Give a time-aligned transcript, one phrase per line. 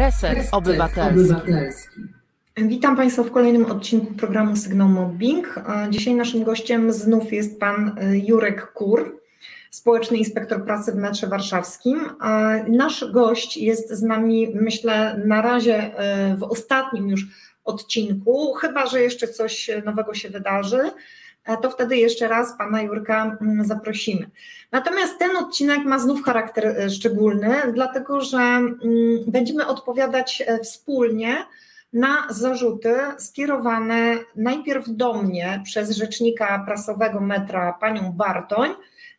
[0.00, 1.52] Reset Obywatelski.
[2.56, 5.54] Witam Państwa w kolejnym odcinku programu Sygnał Mobbing.
[5.90, 9.20] Dzisiaj naszym gościem znów jest pan y, Jurek Kur,
[9.70, 12.00] społeczny inspektor pracy w metrze warszawskim.
[12.68, 15.86] Nasz gość jest z nami, myślę, na razie
[16.32, 17.26] y, w ostatnim już
[17.64, 20.90] odcinku, chyba że jeszcze coś nowego się wydarzy.
[21.44, 24.30] E, to wtedy jeszcze raz pana Jurka mm, zaprosimy.
[24.72, 28.78] Natomiast ten odcinek ma znów charakter e, szczególny, dlatego że mm,
[29.26, 31.36] będziemy odpowiadać e, wspólnie
[31.92, 38.70] na zarzuty skierowane najpierw do mnie przez rzecznika prasowego metra panią Bartoń,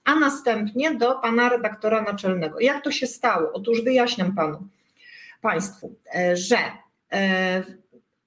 [0.03, 2.59] a następnie do pana redaktora naczelnego.
[2.59, 3.50] Jak to się stało?
[3.53, 4.67] Otóż wyjaśniam panu,
[5.42, 5.95] państwu,
[6.34, 6.58] że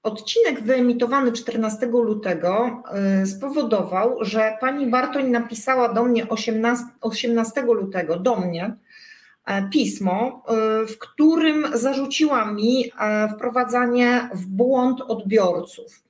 [0.05, 2.83] Odcinek wyemitowany 14 lutego
[3.23, 8.75] y, spowodował, że pani Bartoń napisała do mnie 18, 18 lutego, do mnie,
[9.45, 10.43] e, pismo,
[10.83, 16.04] y, w którym zarzuciła mi e, wprowadzanie w błąd odbiorców.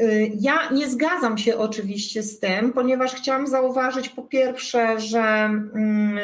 [0.00, 6.18] Y, ja nie zgadzam się oczywiście z tym, ponieważ chciałam zauważyć po pierwsze, że mm,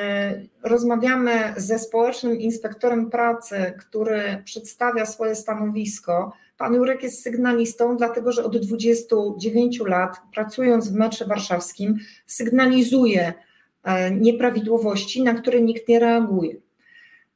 [0.63, 6.33] rozmawiamy ze społecznym inspektorem pracy, który przedstawia swoje stanowisko.
[6.59, 13.33] Pan Jurek jest sygnalistą, dlatego że od 29 lat, pracując w metrze warszawskim, sygnalizuje
[13.83, 16.55] e, nieprawidłowości, na które nikt nie reaguje.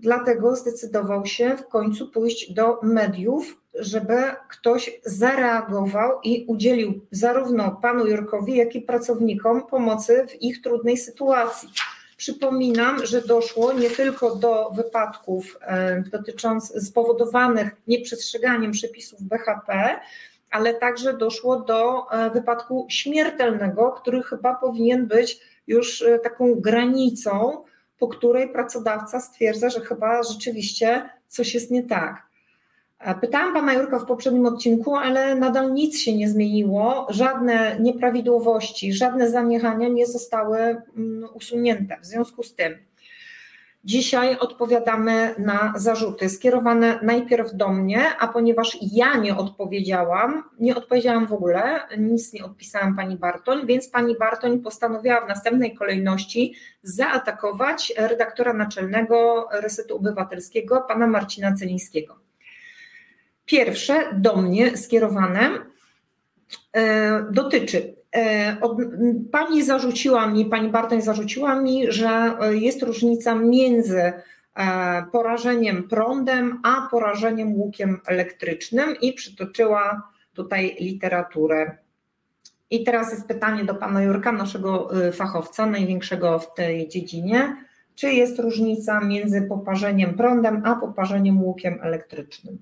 [0.01, 4.17] Dlatego zdecydował się w końcu pójść do mediów, żeby
[4.49, 11.69] ktoś zareagował i udzielił zarówno panu Jurkowi, jak i pracownikom pomocy w ich trudnej sytuacji.
[12.17, 20.01] Przypominam, że doszło nie tylko do wypadków e, dotyczących spowodowanych nieprzestrzeganiem przepisów BHP,
[20.51, 27.65] ale także doszło do e, wypadku śmiertelnego, który chyba powinien być już e, taką granicą,
[27.99, 32.26] po której pracodawca stwierdza, że chyba rzeczywiście coś jest nie tak.
[33.21, 39.31] Pytałam pana Jurka w poprzednim odcinku, ale nadal nic się nie zmieniło, żadne nieprawidłowości, żadne
[39.31, 41.97] zaniechania nie zostały mm, usunięte.
[42.03, 42.79] W związku z tym
[43.87, 51.27] dzisiaj odpowiadamy na zarzuty skierowane najpierw do mnie, a ponieważ ja nie odpowiedziałam, nie odpowiedziałam
[51.27, 57.93] w ogóle, nic nie odpisałam pani Bartoń, więc pani Bartoń postanowiła w następnej kolejności zaatakować
[57.97, 62.26] redaktora naczelnego Resetu Obywatelskiego, pana Marcina Celińskiego.
[63.47, 65.51] Pierwsze do mnie skierowane
[66.73, 67.95] e, dotyczy.
[68.17, 68.57] E,
[69.33, 74.13] pani zarzuciła mi, pani Bartoń zarzuciła mi, że jest różnica między e,
[75.13, 80.03] porażeniem prądem, a porażeniem łukiem elektrycznym i przytoczyła
[80.35, 81.77] tutaj literaturę.
[82.71, 87.57] I teraz jest pytanie do pana Jurka, naszego fachowca, największego w tej dziedzinie.
[87.95, 92.59] Czy jest różnica między poparzeniem prądem, a poparzeniem łukiem elektrycznym?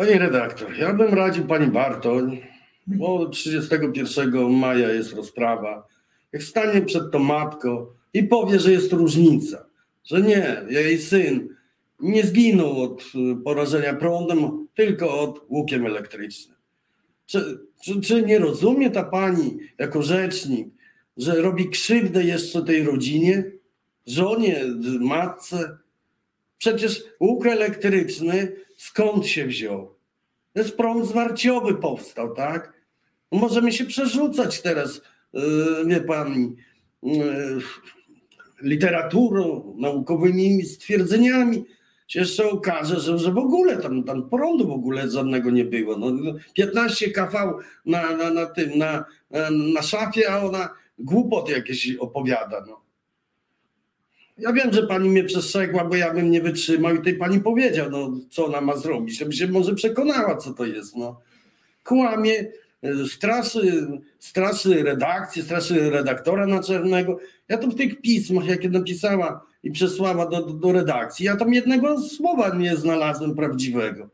[0.00, 2.40] Panie redaktor, ja bym radził pani Bartoń,
[2.86, 5.86] bo 31 maja jest rozprawa.
[6.32, 9.66] Jak stanie przed tą matką i powie, że jest różnica,
[10.04, 11.48] że nie, jej syn
[12.00, 16.56] nie zginął od y, porażenia prądem, tylko od łukiem elektrycznym.
[17.26, 20.68] Czy, czy, czy nie rozumie ta pani jako rzecznik,
[21.16, 23.44] że robi krzywdę jeszcze tej rodzinie,
[24.06, 24.64] żonie,
[25.00, 25.78] matce?
[26.58, 29.94] Przecież łuk elektryczny skąd się wziął?
[30.52, 32.72] To jest prąd zwarciowy powstał, tak?
[33.32, 35.02] Możemy się przerzucać teraz,
[35.32, 36.56] yy, wie pan,
[37.02, 37.60] yy,
[38.62, 41.64] literaturą, naukowymi stwierdzeniami.
[42.08, 45.96] Się jeszcze okaże, że, że w ogóle tam, tam prądu w ogóle żadnego nie było.
[45.98, 47.52] No, 15 kV
[47.86, 49.04] na, na, na tym, na,
[49.74, 50.68] na szafie, a ona
[50.98, 52.64] głupoty jakieś opowiada.
[52.66, 52.80] No.
[54.40, 57.90] Ja wiem, że pani mnie przestrzegła, bo ja bym nie wytrzymał i tej pani powiedział,
[57.90, 60.96] no co ona ma zrobić, żeby się może przekonała, co to jest.
[60.96, 61.20] No.
[61.84, 62.46] Kłamie,
[62.82, 63.86] e, straszy,
[64.18, 67.18] straszy redakcję, straszy redaktora naczelnego.
[67.48, 71.54] Ja to w tych pismach, jakie napisała i przesłała do, do, do redakcji, ja tam
[71.54, 74.08] jednego słowa nie znalazłem prawdziwego.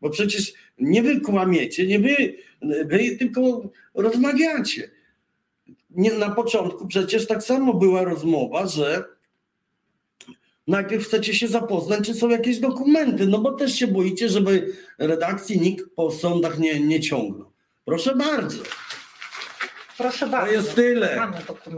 [0.00, 3.62] Bo przecież nie wy kłamiecie, nie wy, wy tylko
[3.94, 4.90] rozmawiacie.
[5.90, 9.04] Nie, na początku przecież tak samo była rozmowa, że
[10.70, 15.60] najpierw chcecie się zapoznać, czy są jakieś dokumenty, no bo też się boicie, żeby redakcji
[15.60, 17.52] nikt po sądach nie, nie ciągnął.
[17.84, 18.62] Proszę bardzo.
[19.98, 20.46] Proszę bardzo.
[20.46, 21.32] To jest tyle.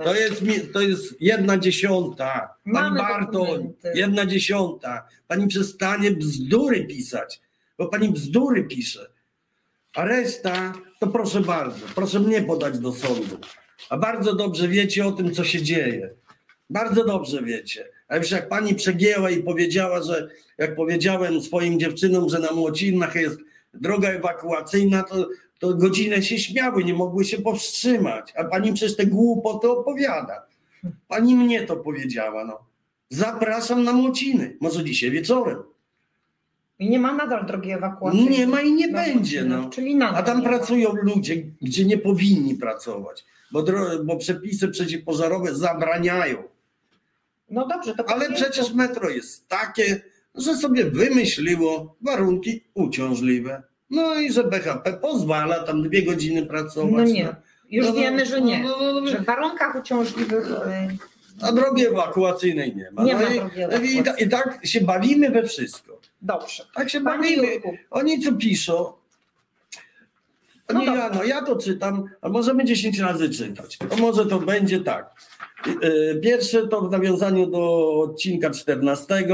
[0.05, 0.43] To jest,
[0.73, 2.55] to jest jedna dziesiąta.
[2.73, 5.09] Pani Bartoń, jedna dziesiąta.
[5.29, 7.41] Pani przestanie bzdury pisać,
[7.79, 9.11] bo pani bzdury pisze.
[9.95, 13.39] A reszta, to proszę bardzo, proszę mnie podać do sądu.
[13.91, 16.11] A bardzo dobrze wiecie o tym, co się dzieje.
[16.71, 17.89] Bardzo dobrze wiecie.
[18.13, 20.29] A już jak pani przegięła i powiedziała, że
[20.59, 23.39] jak powiedziałem swoim dziewczynom, że na Młocinach jest
[23.75, 25.29] droga ewakuacyjna, to,
[25.59, 28.33] to godzinę się śmiały, nie mogły się powstrzymać.
[28.37, 30.47] A pani przecież te głupoty opowiada.
[31.09, 32.59] Pani mnie to powiedziała, no.
[33.09, 35.59] Zapraszam na Młociny, może dzisiaj wieczorem.
[36.79, 38.39] I nie ma nadal drogi ewakuacyjnej.
[38.39, 39.71] Nie ma i nie będzie, no.
[39.71, 40.49] Czyli nadal A tam nie ma.
[40.49, 43.65] pracują ludzie, gdzie nie powinni pracować, bo,
[44.05, 46.52] bo przepisy przeciwpożarowe zabraniają.
[47.53, 50.01] No dobrze, to Ale przecież metro jest takie,
[50.35, 53.63] że sobie wymyśliło warunki uciążliwe.
[53.91, 56.93] No i że BHP pozwala tam dwie godziny pracować.
[57.09, 57.37] No nie,
[57.71, 58.63] już No, no, wiemy, że nie.
[58.63, 60.97] no, no, no, Że w warunkach uciążliwych y,
[61.43, 63.03] A drogi ewakuacyjnej nie ma.
[63.05, 64.05] Nie no ma i, i, ewakuacyjnej.
[64.05, 66.01] ta- I tak się bawimy we wszystko.
[66.23, 66.65] dobrze.
[66.75, 67.53] Tak się Panie bawimy.
[67.55, 68.93] Jurku, Oni co piszą.
[70.73, 73.79] No Nie, ja, no ja to czytam, a możemy 10 razy czytać.
[73.79, 75.15] To może to będzie tak.
[75.67, 79.27] Yy, Pierwsze to w nawiązaniu do odcinka 14.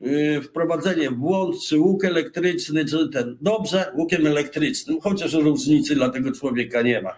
[0.00, 3.36] yy, Wprowadzenie w błąd, czy łuk elektryczny, czy ten.
[3.40, 7.16] Dobrze, łukiem elektrycznym, chociaż różnicy dla tego człowieka nie ma.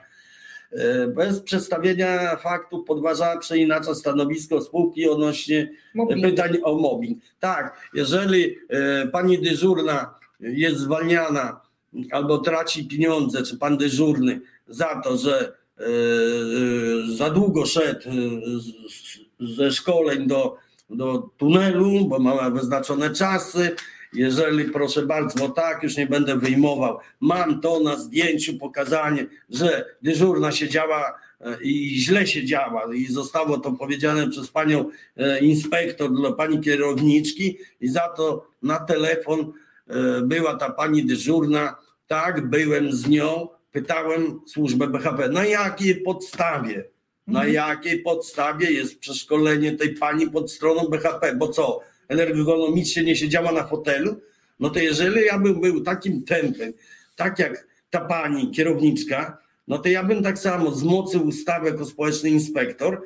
[1.09, 6.23] Bez przedstawienia faktów podważa, przeinacza stanowisko spółki odnośnie mobbing.
[6.25, 7.19] pytań o mobbing.
[7.41, 8.56] Tak, jeżeli
[9.12, 11.61] pani dyżurna jest zwalniana
[12.10, 15.86] albo traci pieniądze, czy pan dyżurny za to, że e, e,
[17.16, 18.12] za długo szedł e,
[19.40, 20.56] ze szkoleń do,
[20.90, 23.76] do tunelu, bo ma wyznaczone czasy.
[24.12, 30.52] Jeżeli, proszę bardzo, tak, już nie będę wyjmował, mam to na zdjęciu pokazanie, że dyżurna
[30.52, 31.18] siedziała
[31.62, 34.90] i źle siedziała i zostało to powiedziane przez panią
[35.40, 39.52] inspektor dla pani kierowniczki i za to na telefon
[40.22, 41.76] była ta pani dyżurna.
[42.06, 46.84] Tak, byłem z nią, pytałem służbę BHP, na jakiej podstawie,
[47.26, 47.54] na Mhm.
[47.54, 53.64] jakiej podstawie jest przeszkolenie tej pani pod stroną BHP, bo co, energonomicznie nie siedziała na
[53.64, 54.16] fotelu?
[54.60, 56.72] No to jeżeli ja bym był takim tempem,
[57.16, 61.84] tak jak ta pani kierowniczka, no to ja bym tak samo z mocy ustawy jako
[61.84, 63.02] społeczny inspektor,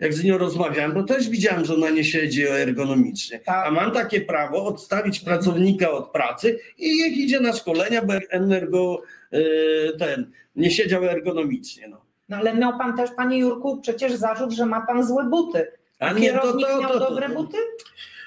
[0.00, 3.38] jak z nią rozmawiałem, to też widziałem, że ona nie siedzi ergonomicznie.
[3.38, 3.66] Tak.
[3.66, 9.02] A mam takie prawo odstawić pracownika od pracy i niech idzie na szkolenia, bo energo,
[9.32, 9.38] e,
[9.98, 11.88] ten, nie siedział ergonomicznie.
[11.88, 12.06] No.
[12.28, 15.66] No ale miał pan też, panie Jurku, przecież zarzut, że ma pan złe buty.
[15.98, 17.56] A A nie, to, kierownik to, miał to, to, dobre buty?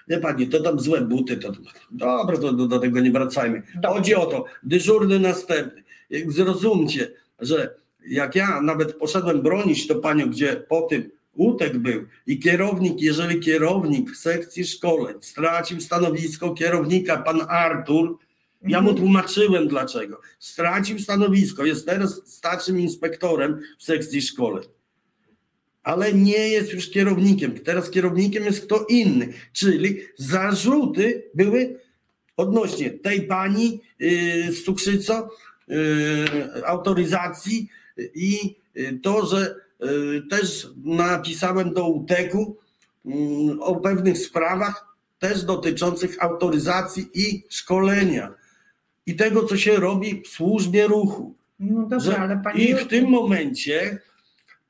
[0.08, 1.52] Nie pani, to tam złe buty, to
[1.92, 3.62] dobra, to do, do tego nie wracajmy.
[3.76, 3.98] Dobrze.
[3.98, 5.84] Chodzi o to, dyżurny następny.
[6.10, 7.08] Jak Zrozumcie,
[7.40, 7.76] że
[8.08, 13.40] jak ja nawet poszedłem bronić to panią, gdzie po tym utek był i kierownik, jeżeli
[13.40, 18.18] kierownik sekcji szkoleń stracił stanowisko kierownika, pan Artur,
[18.62, 18.98] ja mu Mhm.
[18.98, 20.22] tłumaczyłem dlaczego.
[20.40, 24.64] Stracił stanowisko, jest teraz starszym inspektorem w sekcji szkoleń.
[25.84, 27.60] Ale nie jest już kierownikiem.
[27.60, 29.34] Teraz kierownikiem jest kto inny.
[29.54, 31.80] Czyli zarzuty były
[32.38, 35.30] odnośnie tej pani yy, z Cukrzyco,
[35.68, 37.70] yy, autoryzacji
[38.16, 39.56] i yy, to, że
[40.30, 42.58] też napisałem do UTEK-u
[43.06, 48.34] yy, o pewnych sprawach też dotyczących autoryzacji i szkolenia
[49.06, 51.36] i tego, co się robi w służbie ruchu.
[51.60, 54.00] No dobrze, ale panie I w tym momencie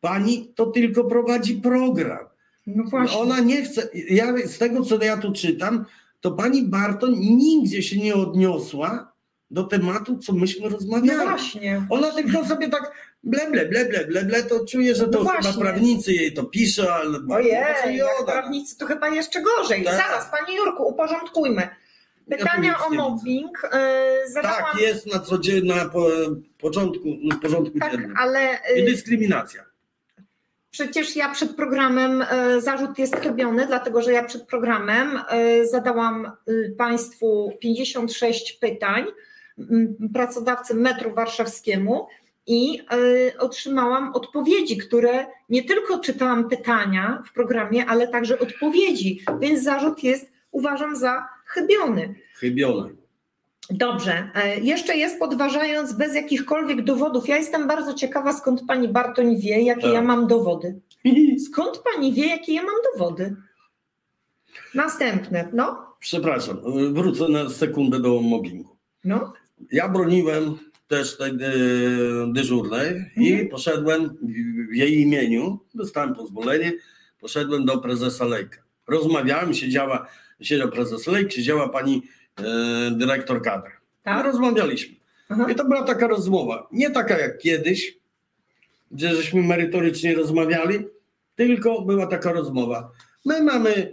[0.01, 2.25] pani to tylko prowadzi program.
[2.67, 3.17] no właśnie.
[3.17, 3.89] Ona nie chce.
[4.09, 5.85] Ja z tego, co ja tu czytam,
[6.21, 9.08] to pani Barton nigdzie się nie odniosła
[9.51, 11.29] do tematu, co myśmy No rozmawiali.
[11.29, 11.85] właśnie.
[11.89, 12.91] Ona tylko sobie tak
[13.23, 15.61] ble, ble, ble, ble, ble, ble to czuje, że to No chyba właśnie.
[15.61, 17.47] prawnicy jej to pisze, ale Ojej,
[17.93, 19.83] i jak prawnicy to chyba jeszcze gorzej.
[19.83, 19.93] Tak.
[19.95, 21.67] Zaraz, panie Jurku, uporządkujmy.
[22.29, 26.07] Pytania tu o mobbing y, zadałam, Tak, jest na co dzień, na po,
[26.59, 28.13] początku, na porządku tak, dziennym.
[28.17, 29.65] ale I y, dyskryminacja.
[30.71, 32.21] przecież ja przed programem,
[32.57, 36.31] y, zarzut jest chybiony, dlatego że ja przed programem y, zadałam
[36.77, 39.05] Państwu 56 pytań
[40.13, 42.07] pracodawcy metru warszawskiemu
[42.47, 49.63] i y, otrzymałam odpowiedzi, które nie tylko czytałam pytania w programie, ale także odpowiedzi, więc
[49.63, 52.15] zarzut jest, uważam, za chybiony.
[52.35, 52.89] Chybione.
[53.69, 57.27] Dobrze, e, jeszcze jest podważając bez jakichkolwiek dowodów.
[57.27, 59.93] Ja jestem bardzo ciekawa, skąd pani Bartoń wie, jakie Tak.
[59.93, 60.79] ja mam dowody.
[61.51, 63.35] Skąd pani wie, jakie ja mam dowody?
[64.75, 66.57] Następne, no, Przepraszam,
[66.93, 68.75] wrócę na sekundę do mobbingu.
[69.03, 69.33] no,
[69.71, 71.31] Ja broniłem też tej
[72.33, 73.49] dyżurnej i Mhm.
[73.49, 74.17] poszedłem
[74.71, 76.73] w jej imieniu, dostałem pozwolenie,
[77.19, 78.57] poszedłem do prezesa Lejka.
[78.87, 80.07] Rozmawiałem, siedziała,
[80.41, 82.01] siedział prezes Lejk, siedziała pani
[82.37, 83.69] e, dyrektor kadr.
[84.03, 84.25] tak.
[84.25, 84.95] Rozmawialiśmy.
[85.29, 85.51] Aha.
[85.51, 87.97] I to była taka rozmowa, nie taka jak kiedyś,
[88.91, 90.79] gdzie żeśmy merytorycznie rozmawiali,
[91.35, 92.91] tylko była taka rozmowa.
[93.25, 93.91] My mamy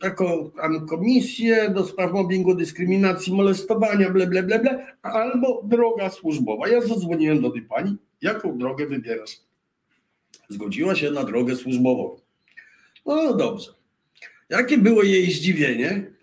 [0.00, 6.68] taką tam komisję do spraw mobbingu, dyskryminacji, molestowania, ble, ble, ble, ble, albo droga służbowa.
[6.68, 9.40] Ja zadzwoniłem do tej pani, jaką drogę wybierasz?
[10.48, 12.16] Zgodziła się na drogę służbową.
[13.06, 13.70] No dobrze.
[14.50, 16.14] Jakie było jej zdziwienie,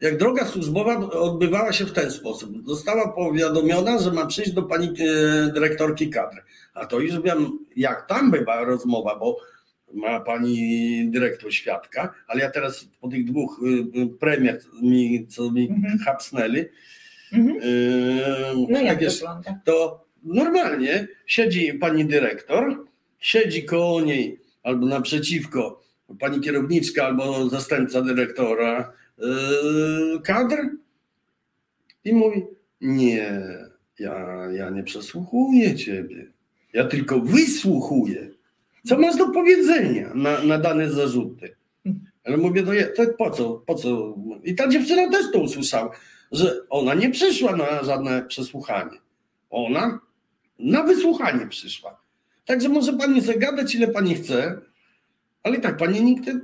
[0.00, 2.50] jak droga służbowa odbywała się w ten sposób.
[2.66, 6.42] Została powiadomiona, że ma przyjść do pani e, dyrektorki kadry.
[6.74, 9.36] A to już wiem, jak tam bywa rozmowa, bo
[9.94, 15.50] ma pani dyrektor świadka, ale ja teraz po tych dwóch y, y, premiach, mi, co
[15.50, 15.98] mi mhm.
[15.98, 16.64] hapsnęli,
[17.32, 17.56] mhm.
[17.56, 19.24] Yy, no jak jest,
[19.64, 22.84] to normalnie siedzi pani dyrektor,
[23.18, 25.82] siedzi koło niej albo naprzeciwko
[26.20, 30.56] pani kierowniczka albo zastępca dyrektora yy, kadr
[32.04, 32.42] i mówi,
[32.80, 33.42] nie,
[33.98, 36.26] ja, ja nie przesłuchuję ciebie,
[36.72, 38.35] ja tylko wysłuchuję.
[38.86, 41.56] Co masz do powiedzenia na, na dane zarzuty?
[42.24, 44.14] Ale mówię, no to po co, po co?
[44.44, 45.90] I ta dziewczyna też to usłyszała,
[46.32, 48.98] że ona nie przyszła na żadne przesłuchanie.
[49.50, 50.00] Ona
[50.58, 52.00] na wysłuchanie przyszła.
[52.44, 54.60] Także może pani zagadać, ile pani chce,
[55.42, 56.40] ale i tak pani nigdy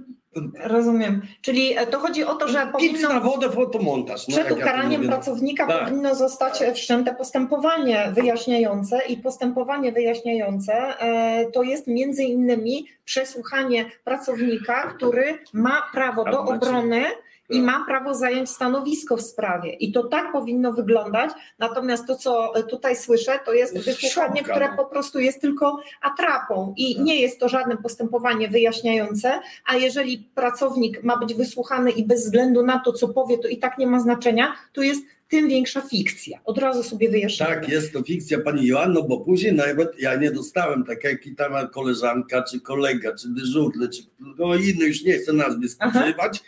[0.65, 1.23] Rozumiem.
[1.41, 3.09] Czyli e, to chodzi o to, że powinno...
[3.09, 4.29] na wodę, fotomontaż.
[4.29, 5.85] No, przed ukaraniem ja pracownika tak.
[5.85, 14.95] powinno zostać wszczęte postępowanie wyjaśniające i postępowanie wyjaśniające e, to jest między innymi przesłuchanie pracownika,
[14.97, 17.05] który ma prawo do obrony
[17.53, 19.73] i ma prawo zająć stanowisko w sprawie.
[19.73, 21.31] I to tak powinno wyglądać.
[21.59, 24.77] Natomiast to, co tutaj słyszę, to jest, wysłuchanie, które no.
[24.77, 27.05] po prostu jest tylko atrapą i tak.
[27.05, 29.41] nie jest to żadne postępowanie wyjaśniające.
[29.67, 33.59] A jeżeli pracownik ma być wysłuchany i bez względu na to, co powie, to i
[33.59, 36.39] tak nie ma znaczenia, to jest tym większa fikcja.
[36.45, 37.55] Od razu sobie wyjaśniamy.
[37.55, 41.35] Tak, jest to fikcja pani Joanno, bo później nawet ja nie dostałem, tak jak i
[41.35, 44.03] tam koleżanka, czy kolega, czy dyżurny, czy
[44.39, 46.43] no inny, już nie chcę nazwy używać,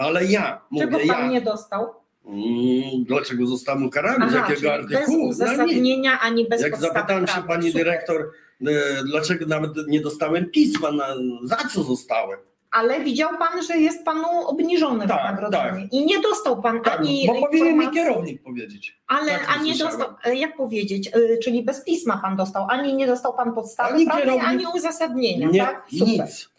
[0.00, 1.94] ale ja mówię, Czego pan ja, nie dostał?
[2.26, 4.30] Mm, dlaczego zostałem ukarany?
[4.30, 5.28] z jakiego artykułu?
[5.28, 7.84] Bez uzasadnienia no, ani bez Jak zapytałem się pani Super.
[7.84, 8.30] dyrektor,
[8.66, 11.06] e, dlaczego nawet nie dostałem pisma, na,
[11.44, 12.38] za co zostałem?
[12.70, 15.92] ale widział pan, że jest panu obniżone tak, wynagrodzenie tak.
[15.92, 19.00] i nie dostał pan tak, ani bo powinien mi kierownik powiedzieć.
[19.06, 23.06] Ale tak a nie dostał, jak powiedzieć, e, czyli bez pisma pan dostał, ani nie
[23.06, 25.86] dostał pan podstawy ani, prawnej, ani uzasadnienia, nie, tak?
[25.98, 26.26] Super.
[26.26, 26.50] Nic.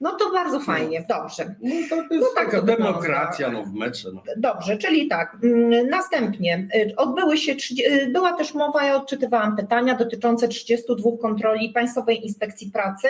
[0.00, 1.54] No to bardzo fajnie, dobrze.
[1.62, 4.08] No to jest no tak taka demokracja no, w mecze.
[4.14, 4.22] No.
[4.36, 5.36] Dobrze, czyli tak.
[5.42, 11.70] Mm, następnie y, odbyły się, y, była też mowa, ja odczytywałam pytania dotyczące 32 kontroli
[11.70, 13.08] Państwowej Inspekcji Pracy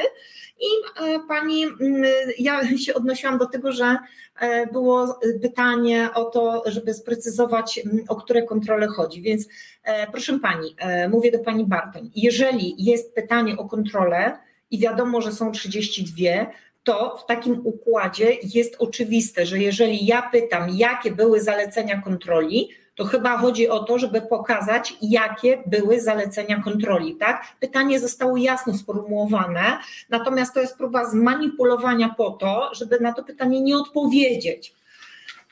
[0.61, 2.03] i e, pani, mm,
[2.39, 3.97] ja się odnosiłam do tego, że
[4.41, 9.23] e, było pytanie o to, żeby sprecyzować, mm, o które kontrole chodzi.
[9.23, 9.49] Więc
[9.85, 10.77] e, proszę pani,
[11.11, 14.39] mówię do pani Bartoń, jeżeli jest pytanie o kontrolę
[14.71, 16.47] i wiadomo, że są 32,
[16.89, 23.05] to w takim układzie jest oczywiste, że jeżeli ja pytam, jakie były zalecenia kontroli, to
[23.05, 27.17] chyba chodzi o to, żeby pokazać, jakie były zalecenia kontroli.
[27.17, 27.43] Tak?
[27.61, 29.79] Pytanie zostało jasno sformułowane,
[30.11, 34.78] natomiast to jest próba zmanipulowania po to, żeby na to pytanie nie odpowiedzieć.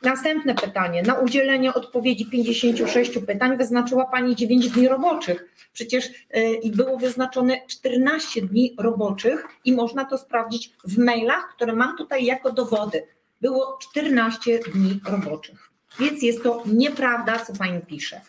[0.06, 1.02] Następne pytanie.
[1.02, 5.44] Na udzielenie odpowiedzi 56 pytań wyznaczyła Pani 9 dni roboczych.
[5.72, 11.96] Przecież y, było wyznaczone 14 dni roboczych i można to sprawdzić w mailach, które mam
[11.96, 13.02] tutaj jako dowody.
[13.40, 15.70] Było 14 dni roboczych.
[16.00, 18.20] Więc jest to nieprawda, co Pani pisze.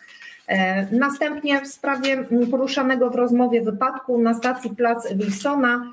[0.46, 5.90] E, następnie w sprawie poruszanego w rozmowie wypadku na stacji Plac Wilsona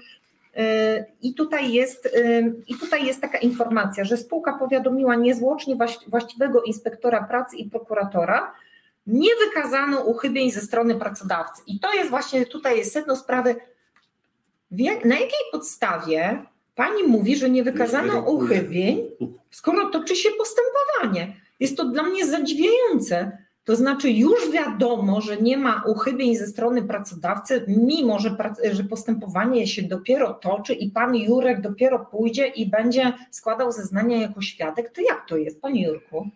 [1.21, 2.17] i tutaj, jest,
[2.67, 5.75] I tutaj jest taka informacja, że spółka powiadomiła niezwłocznie
[6.07, 8.53] właściwego inspektora pracy i prokuratora,
[9.07, 11.61] nie wykazano uchybień ze strony pracodawcy.
[11.67, 13.55] I to jest właśnie tutaj jest sedno sprawy,
[15.05, 16.45] na jakiej podstawie
[16.75, 19.11] pani mówi, że nie wykazano uchybień,
[19.51, 21.35] skoro toczy się postępowanie.
[21.59, 23.44] Jest to dla mnie zadziwiające.
[23.65, 28.35] To znaczy, już wiadomo, że nie ma uchybień ze strony pracodawcy, mimo że,
[28.71, 34.41] że postępowanie się dopiero toczy i pan Jurek dopiero pójdzie i będzie składał zeznania jako
[34.41, 34.89] świadek.
[34.89, 36.29] To jak to jest, panie Jurku?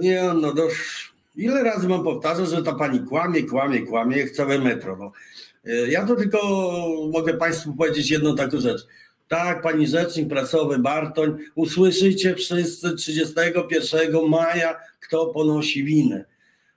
[0.00, 1.12] Nie, no dość.
[1.36, 4.96] Ile razy mam powtarzać, że ta pani kłamie, kłamie, kłamie, całe metro.
[4.96, 5.12] No.
[5.64, 6.38] E, ja to tylko
[7.12, 8.86] mogę Państwu powiedzieć jedną taką rzecz.
[9.28, 16.29] Tak, pani rzecznik prasowy Bartoń, usłyszycie wszyscy 31 maja, kto ponosi winę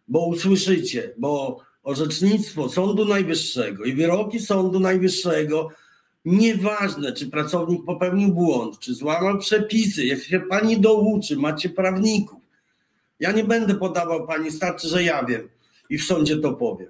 [0.07, 5.69] bo usłyszycie, bo orzecznictwo Sądu Najwyższego i wyroki Sądu Najwyższego,
[6.25, 12.39] nieważne czy pracownik popełnił błąd, czy złamał przepisy, jak się pani douczy, macie prawników.
[13.19, 15.49] Ja nie będę podawał pani, starczy, że ja wiem
[15.89, 16.89] i w sądzie to powiem.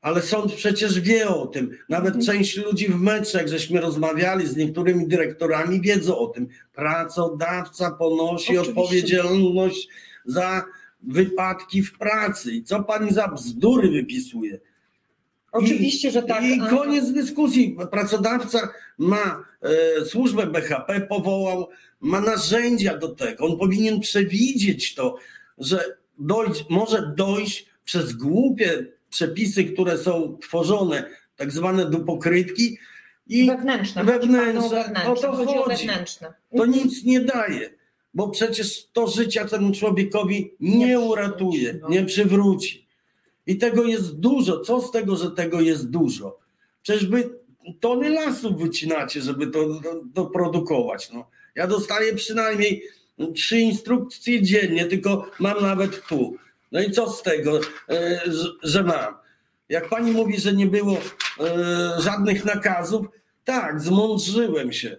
[0.00, 1.70] Ale sąd przecież wie o tym.
[1.88, 2.24] Nawet Mhm.
[2.26, 3.00] część ludzi w
[3.34, 6.48] jak żeśmy rozmawiali z niektórymi dyrektorami, wiedzą o tym.
[6.74, 8.80] Pracodawca ponosi Oczywiście.
[8.80, 9.88] odpowiedzialność
[10.24, 10.64] za
[11.02, 12.52] wypadki w pracy.
[12.52, 14.60] I co pani za bzdury wypisuje?
[15.52, 16.44] Oczywiście, że tak.
[16.44, 17.76] I a- koniec dyskusji.
[17.90, 18.68] Pracodawca
[18.98, 21.68] ma e, służbę BHP, powołał,
[22.00, 23.46] ma narzędzia do tego.
[23.46, 25.16] On powinien przewidzieć to,
[25.58, 32.78] że dojść, może dojść przez głupie przepisy, które są tworzone, tak zwane dupokrytki,
[33.26, 34.04] i Wewnętrzne.
[34.04, 35.10] Wewnętrzne, wewnętrzne.
[35.10, 37.70] o to Chodzi o to nic nie daje.
[38.14, 41.88] Bo przecież to życia temu człowiekowi nie, uratuje, no.
[41.88, 42.86] nie przywróci.
[43.46, 44.60] I tego jest dużo.
[44.60, 46.38] Co z tego, że tego jest dużo?
[46.82, 47.30] Przecież wy
[47.80, 51.10] tony lasów wycinacie, żeby to, to, to produkować.
[51.12, 51.30] No.
[51.54, 52.82] Ja dostaję przynajmniej
[53.34, 56.36] trzy instrukcje dziennie, tylko mam nawet tu.
[56.72, 59.14] No i co z tego, e, że, że mam?
[59.68, 60.96] Jak pani mówi, że nie było
[61.40, 63.06] e, żadnych nakazów,
[63.44, 64.96] tak, zmądrzyłem się.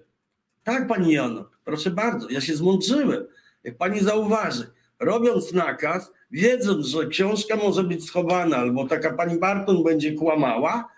[0.63, 3.25] Tak, pani Jano, proszę bardzo, ja się zmądrzyłem.
[3.63, 4.67] Jak pani zauważy,
[4.99, 10.89] robiąc nakaz, wiedząc, że książka może być schowana, albo taka pani Barton będzie kłamała,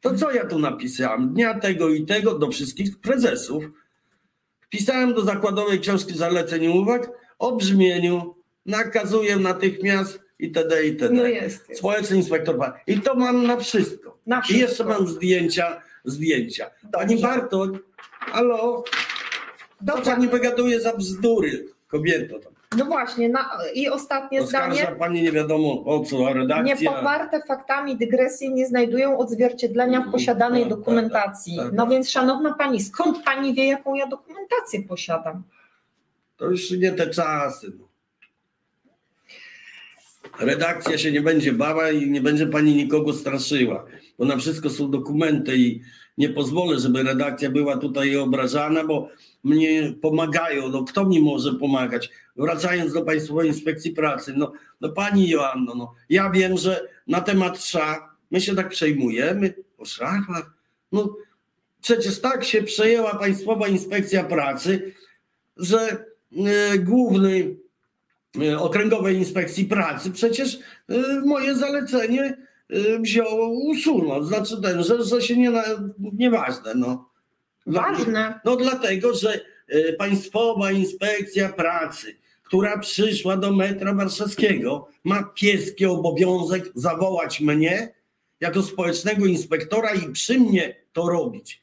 [0.00, 1.28] to co ja tu napisałem?
[1.34, 3.64] Dnia tego i tego do wszystkich prezesów.
[4.60, 8.34] Wpisałem do zakładowej książki zaleceń i uwag o brzmieniu,
[8.66, 10.86] nakazuję natychmiast itd.
[10.86, 11.14] itd.
[11.14, 11.68] No jest.
[11.68, 11.78] jest.
[11.78, 12.72] Społeczny inspektor.
[12.86, 14.18] I to mam na wszystko.
[14.26, 14.62] Na I wszystko.
[14.62, 16.70] jeszcze mam zdjęcia, zdjęcia.
[16.92, 17.28] Pani Dobrze.
[17.28, 17.78] Bartoń,
[19.86, 20.10] halo, co Dobrze.
[20.10, 22.38] pani wygaduje za bzdury, kobieto?
[22.38, 22.52] Tam.
[22.78, 24.96] No właśnie, na, i ostatnie Oskarża zdanie.
[24.98, 26.74] pani nie wiadomo o co, a redakcja.
[26.74, 31.56] Niepoparte faktami dygresje nie znajdują odzwierciedlenia w posiadanej Tak, tak, dokumentacji.
[31.56, 31.74] tak, tak.
[31.74, 35.42] No więc, szanowna pani, skąd pani wie, jaką ja dokumentację posiadam?
[36.36, 37.72] To już nie te czasy.
[37.78, 37.88] No.
[40.40, 43.84] Redakcja się nie będzie bała i nie będzie pani nikogo straszyła,
[44.18, 45.82] bo na wszystko są dokumenty i
[46.18, 49.08] nie pozwolę, żeby redakcja była tutaj obrażana, bo
[49.44, 50.68] mnie pomagają.
[50.68, 52.10] No kto mi może pomagać?
[52.36, 57.64] Wracając do Państwowej Inspekcji Pracy, no, no pani Joanno, no, ja wiem, że na temat
[57.64, 57.98] szaf
[58.30, 60.54] my się tak przejmujemy o szafach.
[60.92, 61.16] No
[61.82, 64.94] przecież tak się przejęła Państwowa Inspekcja Pracy,
[65.56, 66.04] że
[66.46, 67.56] e, główny
[68.42, 72.36] e, Okręgowej Inspekcji Pracy przecież e, moje zalecenie
[73.00, 74.24] wziął, usunął.
[74.24, 75.64] Znaczy ten, że, że się nie, na,
[75.98, 76.74] nieważne.
[76.74, 77.08] No.
[77.66, 78.40] Ważne.
[78.44, 86.64] No dlatego, że e, Państwowa Inspekcja Pracy, która przyszła do metra warszawskiego, ma pieski obowiązek
[86.74, 87.94] zawołać mnie
[88.40, 91.62] jako społecznego inspektora i przy mnie to robić.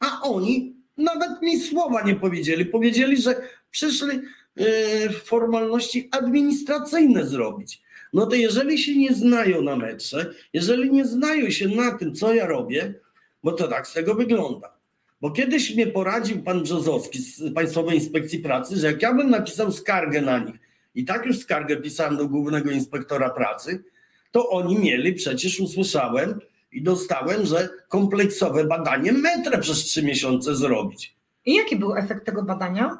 [0.00, 2.66] A oni nawet mi słowa nie powiedzieli.
[2.66, 4.20] Powiedzieli, że przyszli
[4.56, 7.82] e, formalności administracyjne zrobić.
[8.12, 12.34] No to jeżeli się nie znają na metrze, jeżeli nie znają się na tym, co
[12.34, 12.94] ja robię,
[13.42, 14.72] bo to tak z tego wygląda.
[15.20, 19.72] Bo kiedyś mnie poradził pan Brzozowski z Państwowej Inspekcji Pracy, że jak ja bym napisał
[19.72, 20.54] skargę na nich
[20.94, 23.84] i tak już skargę pisałem do Głównego Inspektora Pracy,
[24.30, 26.40] to oni mieli, przecież usłyszałem
[26.72, 31.14] i dostałem, że kompleksowe badanie metra przez trzy miesiące zrobić.
[31.46, 32.98] I jaki był efekt tego badania?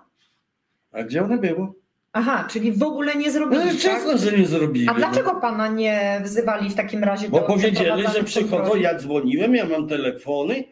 [0.92, 1.74] A gdzie one było?
[2.12, 3.78] Aha, czyli w ogóle nie No zrobili.
[3.78, 4.18] tak?
[4.18, 4.88] że nie zrobili.
[4.88, 4.98] A no.
[4.98, 9.66] dlaczego pana nie wzywali w takim razie Bo do powiedzieli, że przychodzą, ja dzwoniłem, ja
[9.68, 10.64] mam telefony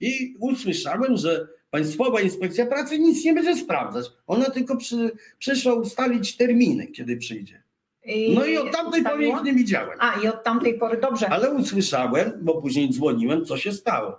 [0.00, 4.04] i usłyszałem, że Państwowa Inspekcja Pracy nic nie będzie sprawdzać.
[4.26, 7.62] Ona tylko przy, przyszła ustalić terminy, kiedy przyjdzie.
[8.04, 9.98] I No i od tamtej pory ich nie widziałem.
[10.00, 11.28] A, i od tamtej pory, dobrze.
[11.28, 14.18] Ale usłyszałem, bo później dzwoniłem, co się stało.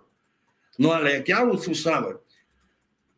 [0.80, 2.18] No ale jak ja usłyszałem,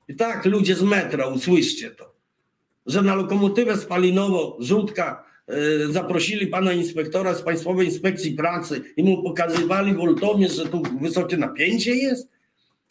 [0.08, 2.14] i tak ludzie z metra, usłyszcie to,
[2.88, 5.54] że na lokomotywę spalinową żółtka e,
[5.88, 11.96] zaprosili pana inspektora z Państwowej Inspekcji Pracy i mu pokazywali woltomierz, że tu wysokie napięcie
[11.96, 12.30] jest,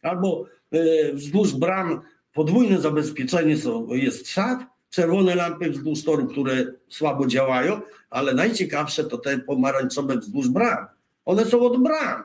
[0.03, 2.01] albo e, wzdłuż bram
[2.33, 3.57] podwójne zabezpieczenie
[3.89, 4.59] jest szat,
[4.91, 7.81] czerwone lampy wzdłuż toru, które słabo działają,
[8.11, 10.87] ale najciekawsze to te pomarańczowe wzdłuż bram.
[11.25, 12.23] One są od bram.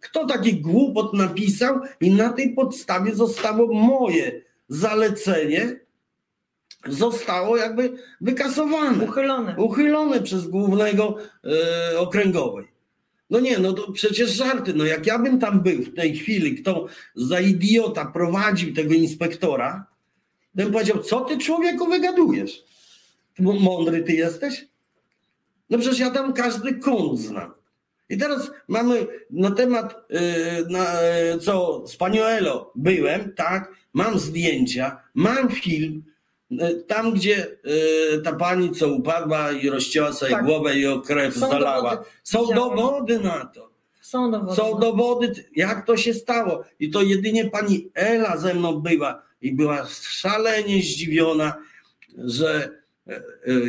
[0.00, 5.80] Kto taki głupot napisał i na tej podstawie zostało moje zalecenie,
[6.88, 9.56] zostało jakby wykasowane Uchylone.
[9.56, 11.16] uchylone przez głównego
[11.92, 12.68] e, okręgowej.
[13.30, 14.74] No nie, no to przecież żarty.
[14.74, 19.86] No jak ja bym tam był w tej chwili, kto za idiota prowadził tego inspektora,
[20.56, 22.64] to bym powiedział, co ty człowieku wygadujesz?
[23.38, 24.68] Mądry ty jesteś?
[25.70, 27.54] No przecież ja tam każdy kąt znam.
[28.08, 30.20] I teraz mamy na temat, e,
[30.70, 36.04] na, e, co z panią Elo byłem, tak, mam zdjęcia, mam film,
[36.86, 37.46] tam gdzie
[38.14, 40.44] e, ta pani, co upadła i rozcięła sobie Tak.
[40.44, 41.90] głowę i o krew Są zalała.
[41.90, 42.10] dowody.
[42.22, 43.70] Są dowody na to.
[44.00, 44.56] Są dowody.
[44.56, 46.64] Są dowody, jak to się stało.
[46.80, 51.54] I to jedynie pani Ela ze mną była i była szalenie zdziwiona,
[52.18, 52.70] że
[53.08, 53.20] e, e,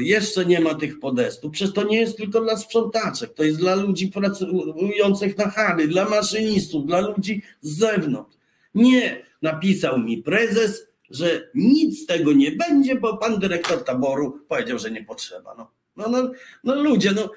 [0.02, 1.52] jeszcze nie ma tych podestów.
[1.52, 6.10] Przecież to nie jest tylko dla sprzątaczek, to jest dla ludzi pracujących na hali, dla
[6.10, 8.36] maszynistów, dla ludzi z zewnątrz.
[8.76, 14.80] Nie, napisał mi prezes, że nic z tego nie będzie, bo pan dyrektor taboru powiedział,
[14.80, 15.56] że nie potrzeba.
[15.58, 16.32] No, no, no,
[16.64, 17.30] no ludzie, no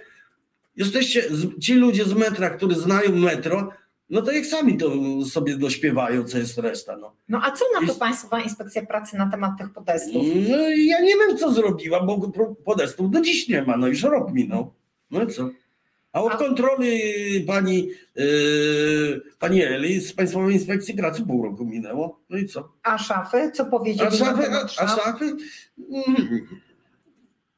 [0.77, 1.25] jesteście,
[1.61, 3.73] ci ludzie z metra, którzy znają metro,
[4.11, 4.91] no to jak sami to
[5.25, 6.97] sobie dośpiewają, co jest reszta.
[6.97, 7.99] No, no a co na to I...
[7.99, 10.23] Państwowa Inspekcja Pracy na temat tych podestów?
[10.49, 12.33] No ja nie wiem, co zrobiła, bo
[12.65, 14.73] podestów do dziś nie ma, no już rok minął.
[15.11, 15.51] No i co?
[16.13, 22.21] A od kontroli pani, yy, pani Eli z Państwowej Inspekcji Pracy pół roku minęło.
[22.31, 22.73] No i co?
[22.83, 23.51] A szafy?
[23.55, 24.09] Co powiedzieli?
[24.09, 24.51] A szafy?
[24.51, 25.37] A, a szafy?
[25.93, 26.47] Mm,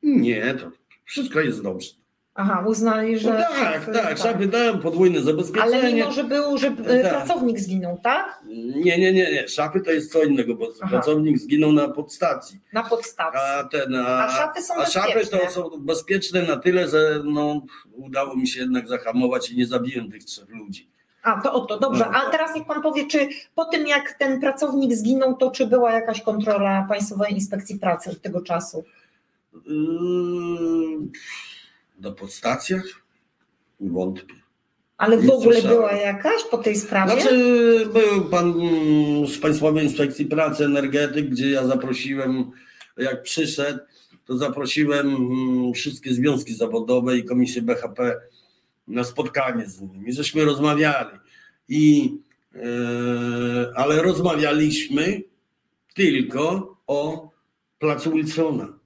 [0.02, 0.70] nie, to
[1.04, 1.99] wszystko jest dobrze.
[2.40, 3.30] Aha, uznali, że.
[3.30, 5.78] No tak, tak, tak, dają podwójne zabezpieczenie.
[5.78, 7.12] Ale mimo, że był, że e, tak.
[7.12, 8.40] pracownik zginął, tak?
[8.74, 9.48] Nie, nie, nie, nie.
[9.48, 10.90] Szafy to jest co innego, bo Aha.
[10.90, 12.60] pracownik zginął na podstacji.
[12.72, 13.40] Na podstacji.
[13.40, 17.62] A, ten, a, a szafy są a szafy to są bezpieczne na tyle, że no,
[17.92, 20.90] udało mi się jednak zahamować i nie zabiłem tych trzech ludzi.
[21.22, 22.04] A, to oto, dobrze.
[22.12, 22.18] No.
[22.18, 25.92] A teraz niech pan powie, czy po tym jak ten pracownik zginął, to czy była
[25.92, 28.84] jakaś kontrola Państwowej Inspekcji Pracy od tego czasu?
[29.66, 31.10] Yy
[32.00, 32.84] na podstacjach?
[33.80, 34.34] Wątpię.
[34.96, 35.76] Ale w ogóle słyszałem.
[35.76, 37.12] była jakaś po tej sprawie?
[37.12, 38.54] Znaczy, był pan
[39.26, 42.50] z Państwowej Inspekcji Pracy, energetyk, gdzie ja zaprosiłem,
[42.96, 43.78] jak przyszedł,
[44.24, 48.20] to zaprosiłem mm, wszystkie związki zawodowe i komisję BHP
[48.88, 51.18] na spotkanie z nimi, żeśmy rozmawiali.
[51.68, 52.14] I,
[52.54, 52.60] yy,
[53.74, 55.22] ale rozmawialiśmy
[55.94, 57.30] tylko o
[57.78, 58.79] placu Wilsona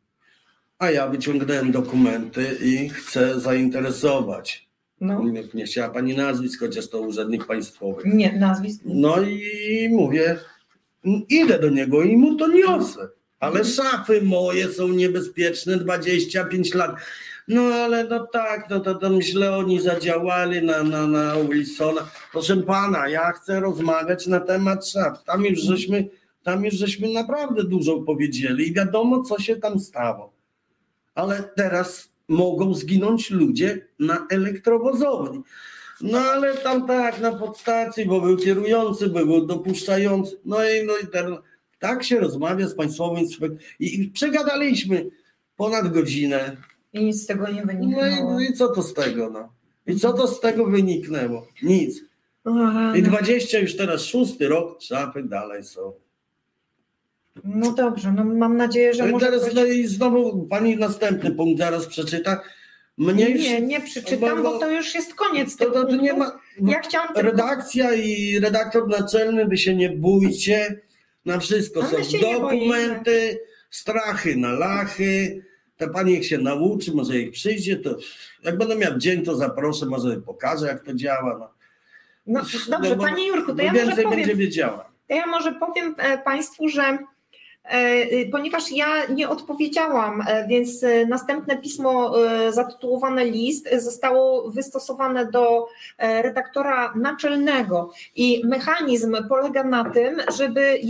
[0.78, 4.68] a ja wyciągnąłem dokumenty i chcę zainteresować.
[5.00, 5.24] No.
[5.24, 8.02] Nie, nie chciała pani nazwisk, chociaż to urzędnik państwowy.
[8.04, 8.80] Nie, nazwisk.
[8.84, 10.38] No i mówię,
[11.28, 13.08] idę do niego i mu to niosę.
[13.40, 16.96] Ale szafy moje są niebezpieczne 25 lat.
[17.48, 22.10] No ale no tak, no to, to źle oni zadziałali na, na, na Wilsona.
[22.32, 25.24] Proszę pana, ja chcę rozmawiać na temat szaf.
[25.24, 26.08] Tam już żeśmy,
[26.42, 30.33] tam już żeśmy naprawdę dużo powiedzieli i wiadomo, co się tam stało
[31.14, 35.42] ale teraz mogą zginąć ludzie na elektrowozowni.
[36.00, 40.40] No ale tam tak, na podstacji, bo był kierujący, był dopuszczający.
[40.44, 41.36] No i, no i ten,
[41.78, 43.58] tak się rozmawia z Państwową Inspekcją.
[43.80, 45.10] I, I przegadaliśmy
[45.56, 46.56] ponad godzinę.
[46.92, 48.32] I nic z tego nie wyniknęło.
[48.32, 49.52] No i, no i co to z tego, no?
[49.86, 51.48] I co to z tego wyniknęło?
[51.62, 52.00] Nic.
[52.94, 55.92] I 20 już teraz szósty rok, szafy dalej są.
[57.44, 59.26] No dobrze, no mam nadzieję, że no może...
[59.26, 62.40] Teraz no i znowu pani następny punkt zaraz przeczyta.
[62.98, 66.80] Mnie nie, nie przeczytam, bo, to już jest koniec to, to, to nie ma, ja
[66.80, 67.22] chciałam tylko...
[67.22, 70.80] Redakcja i redaktor naczelny, wy się nie bójcie,
[71.24, 75.44] na wszystko są dokumenty, strachy na lachy,
[75.76, 77.96] ta pani niech się nauczy, może jak przyjdzie, to
[78.42, 81.38] jak będę miał dzień, to zaproszę, może pokażę, jak to działa.
[81.38, 81.48] No,
[82.26, 84.90] no dobrze, no, bo, panie Jurku, to ja może powiem, będzie wiedziała.
[85.08, 86.98] To ja może powiem e, państwu, że
[88.32, 92.14] ponieważ ja nie odpowiedziałam, e, więc e, następne pismo
[92.50, 100.80] zatytułowane list zostało wystosowane do redaktora naczelnego i mechanizm polega na tym, żeby,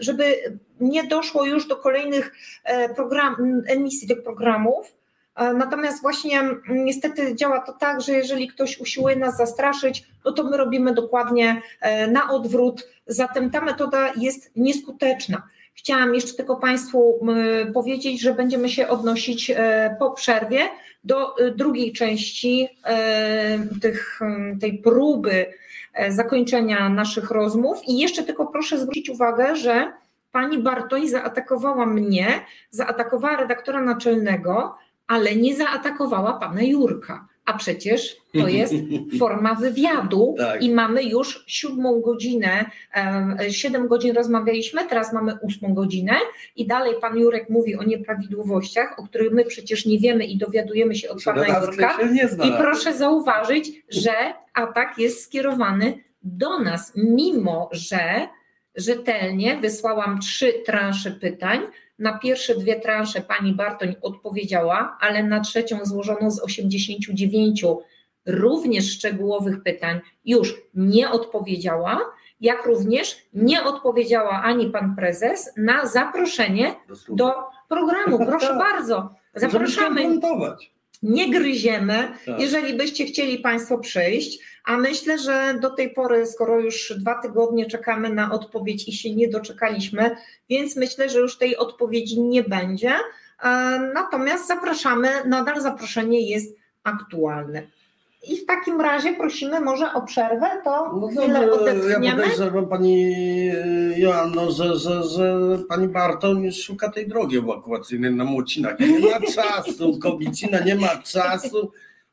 [0.00, 0.34] żeby
[0.80, 2.32] nie doszło już do kolejnych
[2.96, 4.94] program, emisji tych programów,
[5.54, 10.56] Natomiast właśnie niestety działa to tak, że jeżeli ktoś usiłuje nas zastraszyć, no to my
[10.56, 11.62] robimy dokładnie
[12.08, 12.88] na odwrót.
[13.06, 15.42] Zatem ta metoda jest nieskuteczna.
[15.74, 17.26] Chciałam jeszcze tylko Państwu
[17.74, 20.60] powiedzieć, że będziemy się odnosić e, po przerwie
[21.04, 24.20] do e, drugiej części e, tych,
[24.60, 25.46] tej próby
[26.08, 27.78] zakończenia naszych rozmów.
[27.86, 29.92] I jeszcze tylko proszę zwrócić uwagę, że
[30.32, 32.26] pani Bartoń zaatakowała mnie,
[32.70, 37.28] zaatakowała redaktora naczelnego, ale nie zaatakowała pana Jurka.
[37.44, 38.74] A przecież to jest
[39.18, 40.62] forma wywiadu tak.
[40.62, 42.70] i mamy już siódmą godzinę,
[43.50, 46.12] siedem godzin rozmawialiśmy, teraz mamy ósmą godzinę
[46.56, 50.94] i dalej pan Jurek mówi o nieprawidłowościach, o których my przecież nie wiemy i dowiadujemy
[50.94, 51.98] się od pana Jurka.
[52.44, 54.12] I proszę zauważyć, że
[54.54, 58.28] atak jest skierowany do nas, mimo że
[58.74, 61.60] rzetelnie wysłałam trzy transze pytań,
[61.98, 67.64] na pierwsze dwie transze pani Bartoń odpowiedziała, ale na trzecią złożoną z 89
[68.26, 72.00] również szczegółowych pytań już nie odpowiedziała,
[72.40, 76.74] jak również nie odpowiedziała ani pan prezes na zaproszenie
[77.08, 77.32] do
[77.68, 78.26] programu.
[78.26, 80.18] Proszę bardzo, zapraszamy.
[81.02, 82.40] nie gryziemy, Tak.
[82.40, 84.51] jeżeli byście chcieli Państwo przyjść.
[84.64, 89.14] A myślę, że do tej pory, skoro już dwa tygodnie czekamy na odpowiedź i się
[89.14, 90.16] nie doczekaliśmy,
[90.50, 92.90] więc myślę, że już tej odpowiedzi nie będzie.
[93.42, 93.48] E,
[93.94, 97.62] Natomiast zapraszamy, nadal zaproszenie jest aktualne.
[98.28, 102.22] I w takim razie prosimy może o przerwę, to No chwilę ja odetchniemy.
[102.22, 103.12] podejrzewam pani
[103.94, 108.78] e, Joanno, że, że, że pani Barton już szuka tej drogi ewakuacyjnej na Młocinach.
[108.80, 111.72] Nie ma czasu, Kobicina nie ma czasu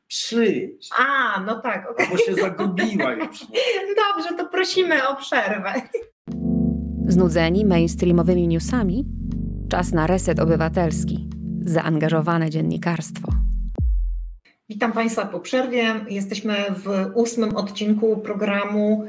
[0.09, 2.07] przyjść, A, no tak, okej.
[2.11, 3.39] bo się zagubiła już.
[4.01, 5.73] dobrze, to prosimy o przerwę.
[7.07, 9.05] Znudzeni mainstreamowymi newsami?
[9.69, 11.29] Czas na reset obywatelski.
[11.61, 13.31] Zaangażowane dziennikarstwo.
[14.69, 15.95] Witam Państwa po przerwie.
[16.09, 19.07] Jesteśmy w ósmym odcinku programu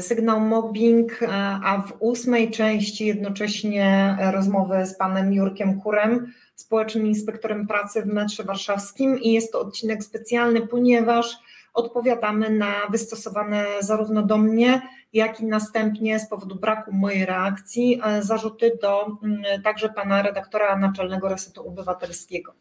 [0.00, 1.28] Sygnał Mobbing, e,
[1.64, 8.44] a w ósmej części jednocześnie rozmowy z panem Jurkiem Kurem, społecznym inspektorem pracy w metrze
[8.44, 11.36] warszawskim i jest to odcinek specjalny, ponieważ
[11.74, 18.22] odpowiadamy na wystosowane zarówno do mnie, jak i następnie z powodu braku mojej reakcji e,
[18.22, 22.54] zarzuty do mm, także pana redaktora naczelnego Resetu Obywatelskiego.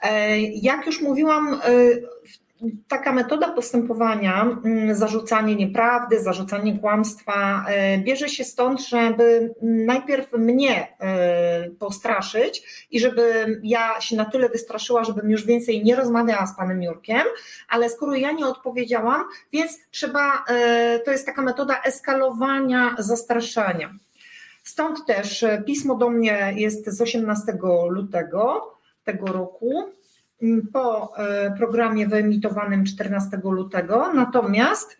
[0.00, 1.60] E, Jak już mówiłam, e,
[2.88, 10.88] taka metoda postępowania, mm, zarzucanie nieprawdy, zarzucanie kłamstwa, e, bierze się stąd, żeby najpierw mnie
[11.00, 16.56] e, postraszyć i żeby ja się na tyle wystraszyła, żebym już więcej nie rozmawiała z
[16.56, 17.22] panem Jurkiem,
[17.68, 23.94] ale skoro ja nie odpowiedziałam, więc trzeba, e, to jest taka metoda eskalowania zastraszania.
[24.62, 27.52] Stąd też pismo do mnie jest z 18
[27.88, 29.92] lutego tego roku
[30.72, 34.12] po e, programie wyemitowanym 14 lutego.
[34.12, 34.96] Natomiast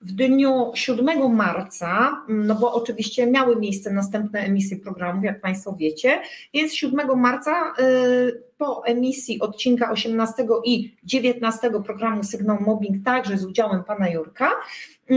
[0.00, 5.76] w dniu 7 marca, m, no bo oczywiście miały miejsce następne emisje programów, jak Państwo
[5.76, 6.20] wiecie,
[6.54, 7.84] więc 7 marca e,
[8.58, 14.50] po emisji odcinka 18 i 19 programu Sygnał Mobbing, także z udziałem Pana Jurka,
[15.10, 15.14] e,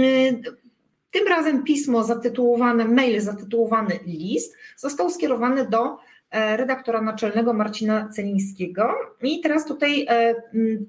[1.11, 5.97] tym razem pismo zatytułowane, mail zatytułowany list został skierowany do
[6.31, 8.89] redaktora naczelnego Marcina Celińskiego.
[9.21, 10.35] I teraz tutaj e,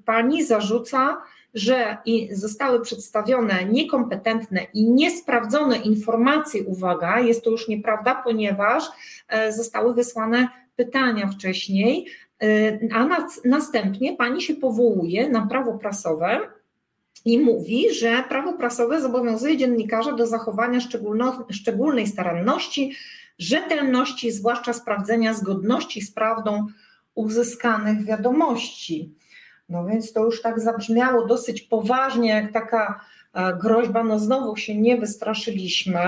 [0.05, 1.22] pani zarzuca,
[1.55, 1.96] że
[2.31, 8.85] zostały przedstawione niekompetentne i niesprawdzone informacje, uwaga, jest to już nieprawda, ponieważ
[9.29, 12.07] e, zostały wysłane pytania wcześniej,
[12.42, 16.40] e, a nas, następnie pani się powołuje na prawo prasowe
[17.24, 20.79] i mówi, że prawo prasowe zobowiązuje dziennikarza do zachowania
[21.51, 22.92] szczególnej staranności,
[23.38, 26.66] rzetelności, zwłaszcza sprawdzenia zgodności z prawdą
[27.14, 29.14] uzyskanych wiadomości.
[29.68, 33.01] No więc to już tak zabrzmiało dosyć poważnie, jak taka
[33.35, 34.05] e, groźba.
[34.05, 36.01] No znowu się nie wystraszyliśmy.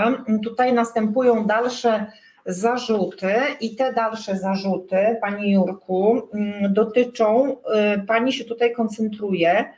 [0.45, 2.07] Tutaj następują dalsze
[2.47, 9.73] zarzuty i te dalsze zarzuty, Panie Jurku, mm, dotyczą, e, Pani się tutaj koncentruje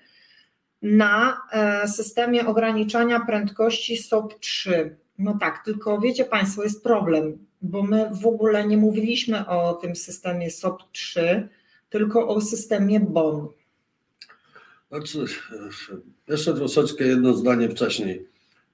[0.82, 5.01] na e, systemie ograniczania prędkości SOP 3.
[5.18, 9.96] No tak, tylko wiecie Państwo, jest problem, bo my w ogóle nie mówiliśmy o tym
[9.96, 11.48] systemie SOP 3,
[11.90, 13.48] tylko o systemie BON.
[14.90, 15.24] Znaczy,
[16.28, 18.26] jeszcze troszeczkę jedno zdanie wcześniej,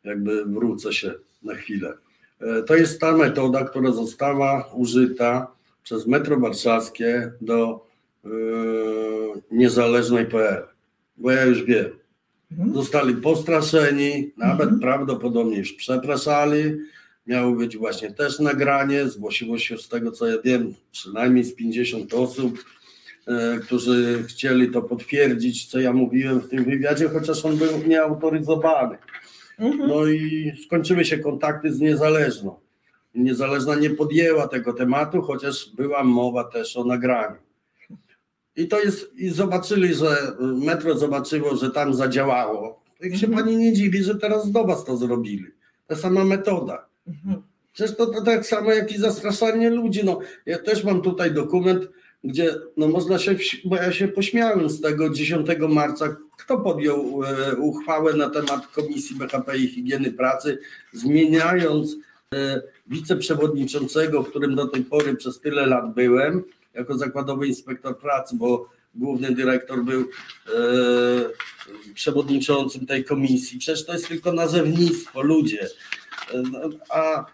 [0.05, 1.94] jakby wrócę się na chwilę.
[2.40, 7.87] E, To jest ta metoda, która została użyta przez Metro Warszawskie do
[8.24, 8.29] e,
[9.51, 10.66] niezależnej.pl,
[11.16, 11.98] bo ja już wiem.
[12.53, 12.75] Mhm.
[12.75, 14.81] Zostali postraszeni, nawet Mhm.
[14.81, 16.63] prawdopodobnie już przepraszali.
[17.27, 22.15] Miało być właśnie też nagranie, zgłosiło się z tego co ja wiem przynajmniej z 50
[22.15, 22.65] osób,
[23.27, 28.99] e, którzy chcieli to potwierdzić, co ja mówiłem w tym wywiadzie, chociaż on był nieautoryzowany.
[29.59, 29.89] Mhm.
[29.89, 32.55] No i skończyły się kontakty z Niezależną.
[33.15, 37.37] Niezależna nie podjęła tego tematu, chociaż była mowa też o nagraniu.
[38.59, 42.83] I to jest, i zobaczyli, że metro zobaczyło, że tam zadziałało.
[43.01, 43.44] Jak się Mhm.
[43.44, 45.47] pani nie dziwi, że teraz do was to zrobili.
[45.87, 46.87] Ta sama metoda.
[47.09, 47.42] Mhm.
[47.73, 50.05] Przecież to, to tak samo jak i zastraszanie ludzi.
[50.05, 51.88] No, ja też mam tutaj dokument,
[52.25, 57.57] gdzie no można się, bo ja się pośmiałem z tego 10 marca, kto podjął e,
[57.57, 60.59] uchwałę na temat Komisji BHP i Higieny Pracy,
[60.92, 61.97] zmieniając
[62.35, 66.42] e, wiceprzewodniczącego, którym do tej pory przez tyle lat byłem,
[66.79, 70.05] jako zakładowy inspektor pracy, bo główny dyrektor był e,
[71.95, 73.59] przewodniczącym tej komisji.
[73.59, 75.69] Przecież to jest tylko nazewnictwo, ludzie.
[76.35, 76.61] E, no,
[76.91, 77.25] A e,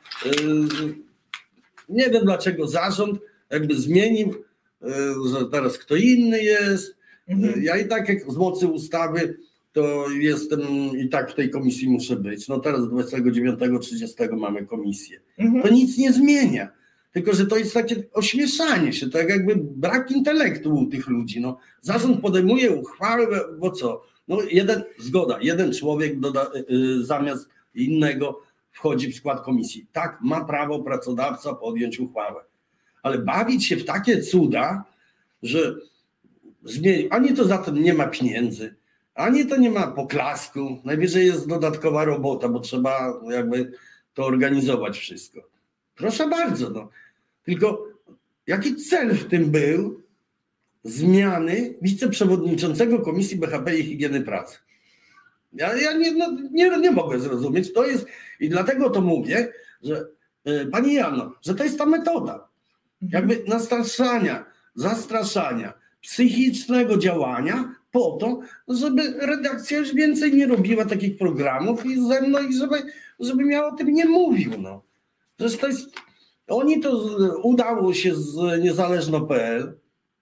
[1.89, 3.19] nie wiem dlaczego zarząd
[3.51, 4.45] jakby zmienił,
[4.83, 4.89] e,
[5.33, 6.97] że teraz kto inny jest.
[7.29, 7.63] Mhm.
[7.63, 9.39] Ja i tak jak z mocy ustawy
[9.73, 10.61] to jestem
[10.99, 12.49] i tak w tej komisji muszę być.
[12.49, 15.21] No teraz 29-30 mamy komisję.
[15.39, 15.63] Mhm.
[15.63, 16.69] To nic nie zmienia.
[17.15, 21.41] Tylko, że to jest takie ośmieszanie się, tak jakby brak intelektu u tych ludzi.
[21.41, 24.03] No, zarząd podejmuje uchwałę, bo co?
[24.29, 29.87] No, jeden, zgoda, jeden człowiek doda, y, zamiast innego wchodzi w skład komisji.
[29.93, 32.41] Tak, ma prawo pracodawca podjąć uchwałę.
[33.03, 34.85] Ale bawić się w takie cuda,
[35.43, 35.75] że
[36.65, 38.75] zmieni, ani to za to nie ma pieniędzy,
[39.15, 43.73] ani to nie ma poklasku, najwyżej jest dodatkowa robota, bo trzeba jakby
[44.15, 45.41] to organizować wszystko.
[45.97, 46.89] Proszę bardzo, no.
[47.45, 47.87] Tylko
[48.47, 50.03] jaki cel w tym był
[50.85, 54.59] zmiany wiceprzewodniczącego Komisji BHP i Higieny Pracy?
[55.53, 57.73] Ja, ja nie, no, nie, nie mogę zrozumieć.
[57.73, 58.07] To jest,
[58.41, 59.53] i dlatego to mówię,
[59.83, 60.07] że
[60.45, 62.49] e, Pani Jano, że to jest ta metoda.
[63.03, 71.87] Jakby nastraszania, zastraszania, psychicznego działania po to, żeby redakcja już więcej nie robiła takich programów
[71.87, 72.83] i ze mną, i żeby,
[73.21, 74.53] żeby miał o tym nie mówił.
[74.59, 74.83] No.
[75.37, 75.91] Przecież to jest,
[76.49, 79.79] oni to z, udało się z niezależno.pl.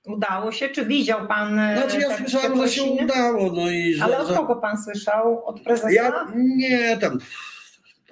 [0.07, 1.59] Udało się, czy widział pan?
[1.59, 4.05] e, Znaczy ja słyszałem, że się udało, no i że...
[4.05, 5.47] Ale od kogo pan słyszał?
[5.47, 5.91] Od prezesa?
[5.91, 7.19] ja, nie, tam...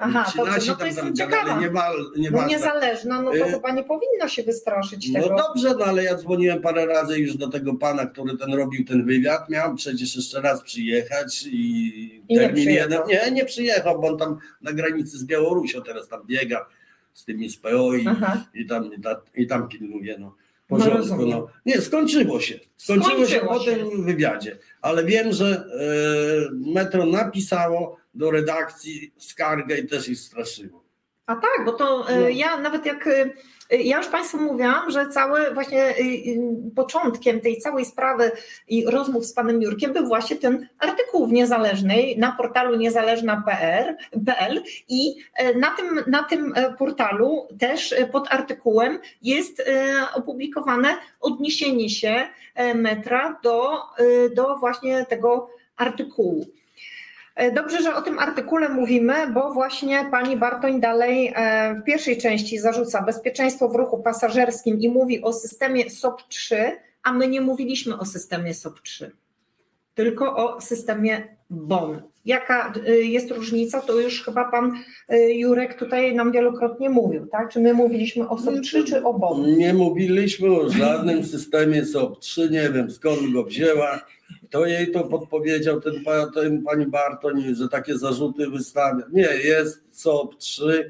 [0.02, 1.60] Aha, nasi no to jestem ciekawa.
[1.60, 5.36] nie, wal, nie No niezależna, no to Y- chyba nie powinno się wystraszyć No tego.
[5.36, 9.06] dobrze, no ale ja dzwoniłem parę razy już do tego pana, który ten robił ten
[9.06, 9.48] wywiad.
[9.50, 11.52] Miał przecież jeszcze raz przyjechać i,
[12.28, 12.90] I nie termin przyjechał.
[13.08, 13.24] jeden.
[13.24, 16.66] Nie, nie przyjechał, bo on tam na granicy z Białorusią teraz tam biega
[17.14, 18.44] z tymi z PO i, Aha.
[18.54, 20.16] i, tam, i, ta, i tam pilnuje.
[20.18, 20.34] No.
[20.70, 21.46] No Porządku, no.
[21.66, 22.60] Nie, skończyło się.
[22.76, 23.76] Skończyło, się Skończyło po się.
[23.76, 24.58] tym wywiadzie.
[24.82, 30.79] Ale wiem, że e, Metro napisało do redakcji skargę i też ich straszyło.
[31.30, 32.28] A tak, bo to e, No.
[32.28, 33.06] ja nawet jak.
[33.06, 33.30] e,
[33.70, 35.94] Ja już Państwu mówiłam, że cały właśnie e, e,
[36.76, 38.30] początkiem tej całej sprawy
[38.68, 45.14] i rozmów z panem Jurkiem był właśnie ten artykuł w Niezależnej na portalu niezależna.pl i
[45.34, 49.64] e, na tym, na tym e, portalu też e, pod artykułem jest e,
[50.14, 50.88] opublikowane
[51.20, 56.46] odniesienie się e, metra do, e, do właśnie tego artykułu.
[57.36, 62.18] E, Dobrze, że o tym artykule mówimy, bo właśnie pani Bartoń dalej e, w pierwszej
[62.18, 67.40] części zarzuca bezpieczeństwo w ruchu pasażerskim i mówi o systemie SOP 3, a my nie
[67.40, 69.10] mówiliśmy o systemie SOP 3,
[69.94, 72.02] tylko o systemie BON.
[72.24, 74.72] Jaka e, jest różnica, to już chyba pan
[75.28, 77.48] Jurek tutaj nam wielokrotnie mówił, tak?
[77.52, 79.56] Czy my mówiliśmy o SOP 3 czy o BON?
[79.56, 84.00] Nie mówiliśmy o żadnym systemie SOP-3, nie wiem skąd go wzięła.
[84.48, 89.04] Kto jej to podpowiedział, ten, ten pani Bartoń, że takie zarzuty wystawia.
[89.12, 90.84] Nie, jest SOP-3,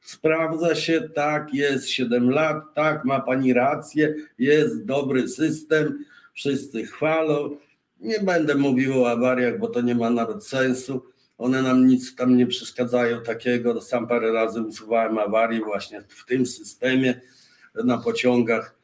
[0.00, 7.56] sprawdza się, tak, jest 7 lat, tak, ma pani rację, jest dobry system, wszyscy chwalą.
[8.00, 11.02] Nie będę mówił o awariach, bo to nie ma nawet sensu.
[11.38, 13.80] One nam nic tam nie przeszkadzają takiego.
[13.80, 17.20] Sam parę razy usuwałem awarii właśnie w tym systemie
[17.84, 18.74] na pociągach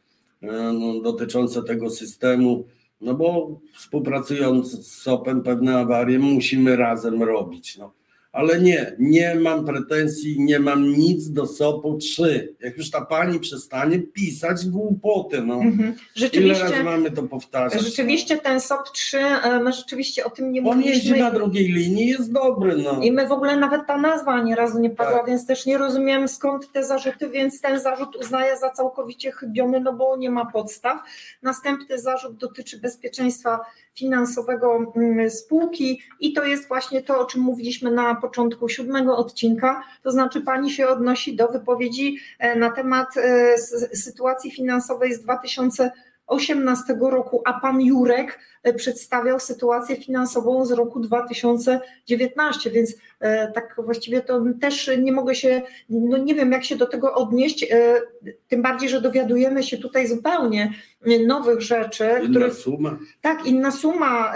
[0.43, 2.69] e, no, dotyczące tego systemu.
[3.01, 7.79] No bo współpracując z SOP-em pewne awarie musimy razem robić.
[7.79, 7.93] No.
[8.35, 12.57] Ale nie, nie mam pretensji, nie mam nic do SOP-u 3.
[12.61, 15.55] Jak już ta pani przestanie pisać głupoty, no.
[15.55, 15.95] Mhm.
[16.33, 17.83] Ile razy mamy to powtarzać?
[17.83, 20.71] rzeczywiście ten SOP 3, e, my rzeczywiście o tym nie No.
[20.71, 21.19] On jeździ mówiliśmy.
[21.19, 23.01] na drugiej linii, jest dobry, no.
[23.03, 25.27] I my w ogóle nawet ta nazwa ani razu nie padła, Tak.
[25.27, 29.93] więc też nie rozumiem skąd te zarzuty, więc ten zarzut uznaję za całkowicie chybiony, no
[29.93, 30.99] bo nie ma podstaw.
[31.43, 33.61] Następny zarzut dotyczy bezpieczeństwa
[33.95, 39.83] finansowego mm, spółki i to jest właśnie to, o czym mówiliśmy na początku siódmego odcinka,
[40.03, 43.59] to znaczy pani się odnosi do wypowiedzi e, na temat e,
[43.97, 48.39] sytuacji finansowej z 2018 roku, a pan Jurek
[48.73, 55.63] przedstawiał sytuację finansową z roku 2019, więc e, tak właściwie to też nie mogę się,
[55.91, 58.01] no nie wiem jak się do tego odnieść, e,
[58.49, 60.75] tym bardziej, że dowiadujemy się tutaj zupełnie
[61.07, 62.99] e, nowych rzeczy, Inna których suma.
[63.21, 64.33] tak, inna suma.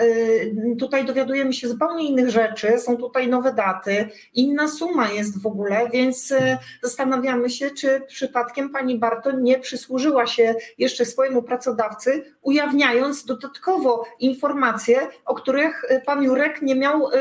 [0.79, 5.91] Tutaj dowiadujemy się zupełnie innych rzeczy, są tutaj nowe daty, inna suma jest w ogóle,
[5.93, 6.35] więc
[6.83, 15.09] zastanawiamy się, czy przypadkiem pani Barton nie przysłużyła się jeszcze swojemu pracodawcy, ujawniając dodatkowo informacje,
[15.25, 17.13] o których y, pan Jurek nie miał y,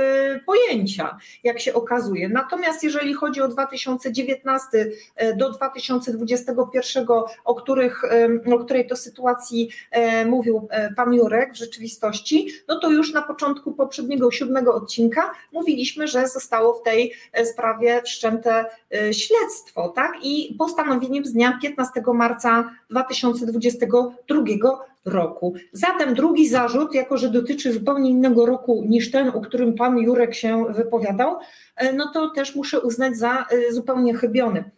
[0.45, 2.30] pojęcia, jak się okazuje.
[2.30, 7.06] Natomiast jeżeli chodzi o 2019 y, do 2021,
[7.45, 8.04] o, których,
[8.54, 9.70] o której to sytuacji
[10.26, 16.28] mówił pan Jurek w rzeczywistości, no to już na początku poprzedniego siódmego odcinka mówiliśmy, że
[16.28, 18.66] zostało w tej sprawie wszczęte
[19.12, 20.12] śledztwo, tak?
[20.24, 24.41] I postanowieniem z dnia 15 marca 2022
[25.08, 25.53] roku.
[25.74, 30.36] Zatem drugi zarzut, jako że dotyczy zupełnie innego roku niż ten, o którym pan Jurek
[30.36, 31.36] się wypowiadał,
[31.76, 34.72] e, no to też muszę uznać za e, zupełnie chybiony.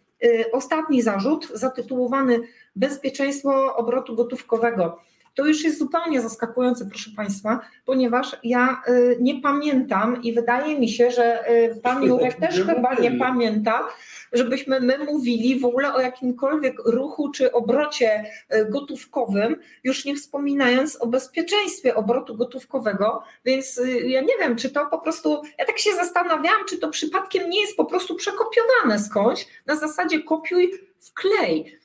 [0.51, 2.39] ostatni zarzut, zatytułowany
[2.75, 4.99] Bezpieczeństwo obrotu gotówkowego.
[5.39, 8.81] To już jest zupełnie zaskakujące, proszę Państwa, ponieważ ja
[9.19, 11.43] nie pamiętam i wydaje mi się, że
[11.83, 13.87] Pan Jurek też chyba nie pamięta,
[14.33, 21.01] żebyśmy my mówili w ogóle o jakimkolwiek ruchu czy obrocie e, gotówkowym, już nie wspominając
[21.01, 25.79] o bezpieczeństwie obrotu gotówkowego, więc y, ja nie wiem, czy to po prostu, ja tak
[25.79, 31.79] się zastanawiałam, czy to przypadkiem nie jest po prostu przekopiowane skądś na zasadzie kopiuj wklej.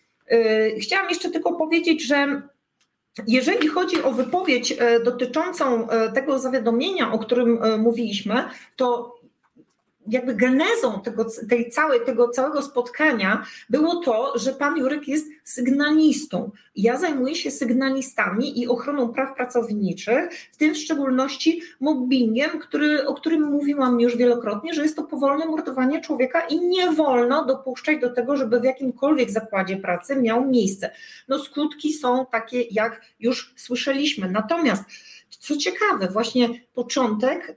[0.80, 2.42] Chciałam jeszcze tylko powiedzieć, że
[3.26, 8.34] jeżeli chodzi o wypowiedź e, dotyczącą tego zawiadomienia, o którym mówiliśmy,
[8.76, 9.13] to
[10.08, 16.50] jakby genezą tego, tej całej, tego całego spotkania było to, że pan Jurek jest sygnalistą.
[16.76, 23.14] Ja zajmuję się sygnalistami i ochroną praw pracowniczych, w tym w szczególności mobbingiem, który, o
[23.14, 28.10] którym mówiłam już wielokrotnie, że jest to powolne mordowanie człowieka i nie wolno dopuszczać do
[28.10, 30.90] tego, żeby w jakimkolwiek zakładzie pracy miał miejsce.
[31.28, 34.30] No skutki są takie, jak już słyszeliśmy.
[34.30, 34.84] Natomiast
[35.44, 37.56] co ciekawe, właśnie początek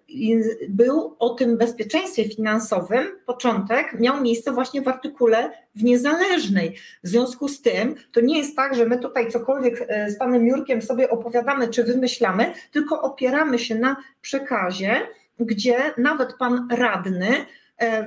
[0.70, 6.76] był o tym bezpieczeństwie finansowym, początek miał miejsce właśnie w artykule w niezależnej.
[7.04, 10.48] W związku z tym to nie jest tak, że my tutaj cokolwiek e, z panem
[10.48, 15.02] Jurkiem sobie opowiadamy czy wymyślamy, tylko opieramy się na przekazie,
[15.40, 17.46] gdzie nawet pan radny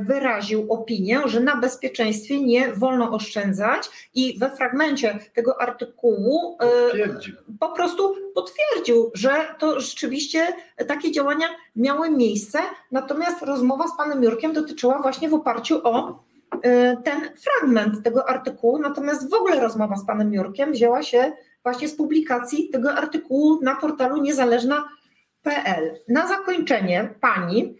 [0.01, 6.67] wyraził opinię, że na bezpieczeństwie nie wolno oszczędzać i we fragmencie tego artykułu e,
[7.61, 10.47] po prostu potwierdził, że to rzeczywiście
[10.89, 11.47] takie działania
[11.77, 12.59] miały miejsce,
[12.93, 16.23] natomiast rozmowa z panem Jurkiem dotyczyła właśnie w oparciu o
[16.63, 21.89] e, ten fragment tego artykułu, natomiast w ogóle rozmowa z panem Jurkiem wzięła się właśnie
[21.89, 26.01] z publikacji tego artykułu na portalu niezależna.pl.
[26.09, 27.77] Na zakończenie pani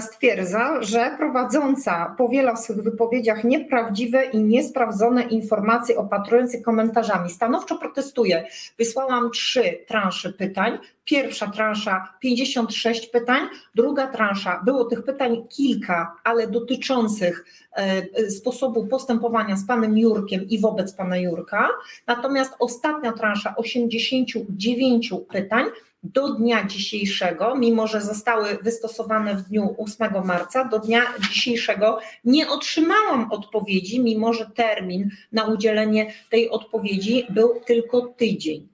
[0.00, 7.30] stwierdza, że prowadząca powiela w swych wypowiedziach nieprawdziwe i niesprawdzone informacje opatrujące komentarzami.
[7.30, 8.46] Stanowczo protestuje.
[8.78, 10.78] Wysłałam trzy transze pytań.
[11.04, 19.56] Pierwsza transza 56 pytań, druga transza, było tych pytań kilka, ale dotyczących e, sposobu postępowania
[19.56, 21.68] z panem Jurkiem i wobec pana Jurka.
[22.06, 25.64] Natomiast ostatnia transza 89 pytań
[26.02, 32.48] do dnia dzisiejszego, mimo że zostały wystosowane w dniu 8 marca, do dnia dzisiejszego nie
[32.48, 38.68] otrzymałam odpowiedzi, mimo że termin na udzielenie tej odpowiedzi był tylko tydzień.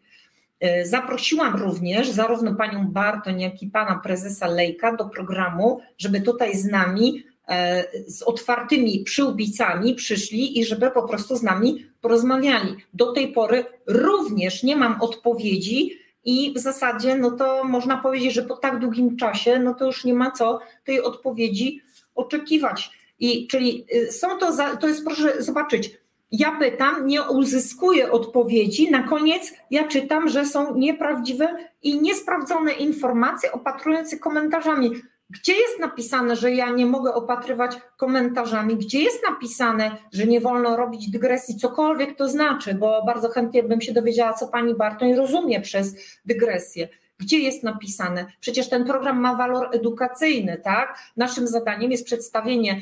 [0.61, 6.57] E, zaprosiłam również zarówno panią Bartoń, jak i pana prezesa Lejka do programu, żeby tutaj
[6.57, 12.77] z nami e, z otwartymi przyłbicami przyszli i żeby po prostu z nami porozmawiali.
[12.95, 18.43] Do tej pory również nie mam odpowiedzi i w zasadzie, no to można powiedzieć, że
[18.43, 21.83] po tak długim czasie, no to już nie ma co tej odpowiedzi
[22.15, 22.91] oczekiwać.
[23.19, 25.99] I czyli y, są to, za, to jest proszę zobaczyć,
[26.31, 33.53] ja pytam, nie uzyskuję odpowiedzi, na koniec ja czytam, że są nieprawdziwe i niesprawdzone informacje
[33.53, 34.91] opatrujące komentarzami.
[35.31, 38.77] Gdzie jest napisane, że ja nie mogę opatrywać komentarzami?
[38.77, 43.81] Gdzie jest napisane, że nie wolno robić dygresji, cokolwiek to znaczy, bo bardzo chętnie bym
[43.81, 46.89] się dowiedziała, co pani Bartoń rozumie przez dygresję.
[47.19, 48.27] Gdzie jest napisane?
[48.41, 50.99] Przecież ten program ma walor edukacyjny, tak?
[51.17, 52.81] Naszym zadaniem jest przedstawienie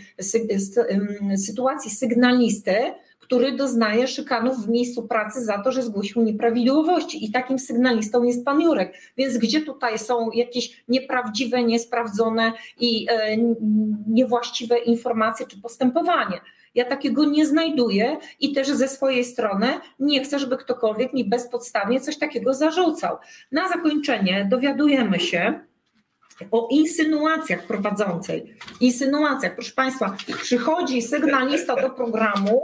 [1.37, 2.75] sytuacji sygnalisty,
[3.33, 7.25] który doznaje szykanów w miejscu pracy za to, że zgłosił nieprawidłowości.
[7.25, 8.95] I takim sygnalistą jest pan Jurek.
[9.17, 13.37] Więc gdzie tutaj są jakieś nieprawdziwe, niesprawdzone i e,
[14.07, 16.41] niewłaściwe informacje czy postępowanie?
[16.75, 19.67] Ja takiego nie znajduję i też ze swojej strony
[19.99, 23.17] nie chcę, żeby ktokolwiek mi bezpodstawnie coś takiego zarzucał.
[23.53, 25.61] Na zakończenie dowiadujemy się,
[26.51, 28.55] o insynuacjach prowadzącej.
[28.81, 32.63] Insynuacjach, proszę Państwa, przychodzi sygnalista do programu,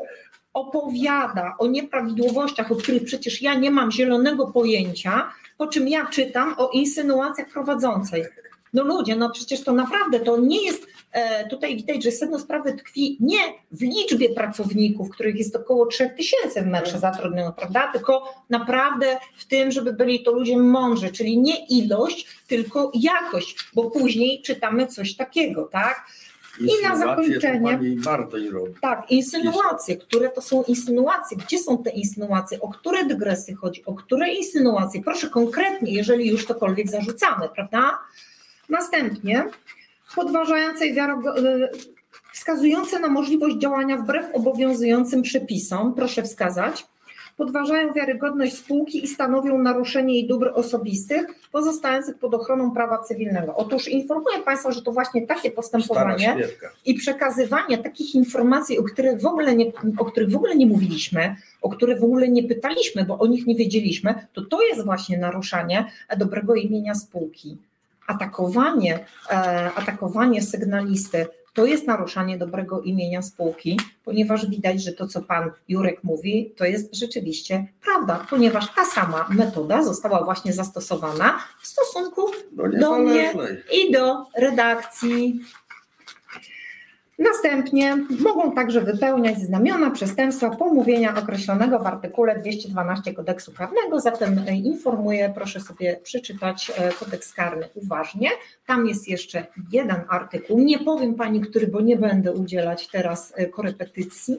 [0.59, 6.54] opowiada o nieprawidłowościach, o których przecież ja nie mam zielonego pojęcia, po czym ja czytam
[6.59, 8.24] o insynuacjach prowadzącej.
[8.72, 12.72] No ludzie, no przecież to naprawdę to nie jest, e, tutaj widać, że sedno sprawy
[12.72, 13.38] tkwi nie
[13.70, 19.70] w liczbie pracowników, których jest około 3000 w metrze zatrudnionych, prawda, tylko naprawdę w tym,
[19.70, 25.68] żeby byli to ludzie mądrzy, czyli nie ilość, tylko jakość, bo później czytamy coś takiego,
[25.72, 26.06] tak?
[26.61, 27.78] I na zakończenie.
[28.80, 33.94] Tak, insynuacje, które to są insynuacje, gdzie są te insynuacje, o które dygresy chodzi, o
[33.94, 37.98] które insynuacje, proszę konkretnie, jeżeli już cokolwiek zarzucamy, prawda?
[38.68, 39.44] Następnie
[40.14, 41.88] podważającej wiarygodność
[42.32, 46.86] wskazujące na możliwość działania wbrew obowiązującym przepisom, proszę wskazać,
[47.39, 53.55] podważają wiarygodność spółki i stanowią naruszenie jej dóbr osobistych pozostających pod ochroną prawa cywilnego.
[53.57, 56.36] Otóż informuję Państwa, że to właśnie takie postępowanie
[56.84, 61.36] i przekazywanie takich informacji, o których w ogóle nie, o których w ogóle nie mówiliśmy,
[61.62, 65.18] o których w ogóle nie pytaliśmy, bo o nich nie wiedzieliśmy, to to jest właśnie
[65.18, 65.84] naruszanie
[66.16, 67.57] dobrego imienia spółki.
[68.07, 68.99] Atakowanie,
[69.30, 69.34] e,
[69.74, 71.26] atakowanie sygnalisty
[71.59, 76.64] to jest naruszanie dobrego imienia spółki, ponieważ widać, że to, co pan Jurek mówi, to
[76.64, 82.30] jest rzeczywiście prawda, ponieważ ta sama metoda została właśnie zastosowana w stosunku
[82.80, 83.34] do mnie
[83.72, 85.40] i do redakcji
[87.18, 94.00] Następnie mogą także wypełniać znamiona przestępstwa pomówienia określonego w artykule 212 kodeksu karnego.
[94.00, 98.30] Zatem e, informuję, proszę sobie przeczytać e, kodeks karny uważnie.
[98.66, 103.46] Tam jest jeszcze jeden artykuł, nie powiem pani, który, bo nie będę udzielać teraz e,
[103.46, 104.36] korepetycji,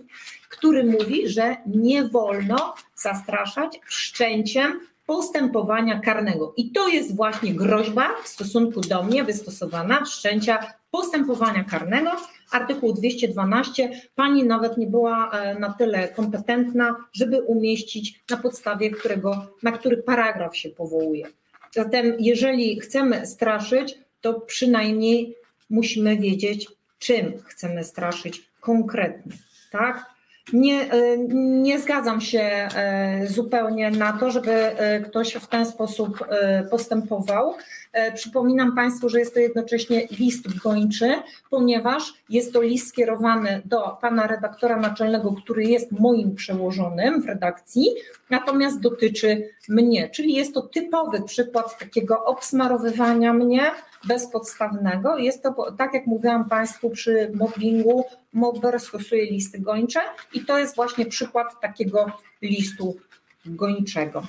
[0.50, 6.54] który mówi, że nie wolno zastraszać wszczęciem postępowania karnego.
[6.58, 12.12] I to jest właśnie groźba w stosunku do mnie wystosowana wszczęcia postępowania karnego
[12.52, 19.48] artykuł 212 pani nawet nie była e, na tyle kompetentna, żeby umieścić na podstawie którego,
[19.64, 21.28] na który paragraf się powołuje.
[21.72, 25.36] Zatem jeżeli chcemy straszyć, to przynajmniej
[25.70, 26.68] musimy wiedzieć,
[27.00, 29.32] czym chcemy straszyć konkretnie,
[29.72, 30.19] tak?
[30.54, 31.18] Nie, e,
[31.62, 34.72] nie zgadzam się e, zupełnie na to, żeby
[35.06, 36.26] ktoś w ten sposób
[36.72, 37.56] postępował.
[37.94, 41.14] E, przypominam Państwu, że jest to jednocześnie list gończy,
[41.50, 47.88] ponieważ jest to list skierowany do pana redaktora naczelnego, który jest moim przełożonym w redakcji,
[48.30, 53.72] natomiast dotyczy mnie, czyli jest to typowy przykład takiego obsmarowywania mnie
[54.08, 55.18] bezpodstawnego.
[55.18, 60.00] Jest to, tak jak mówiłam Państwu przy mobbingu, mobber stosuje listy gończe
[60.34, 62.98] i to jest właśnie przykład takiego listu
[63.46, 64.24] gończego.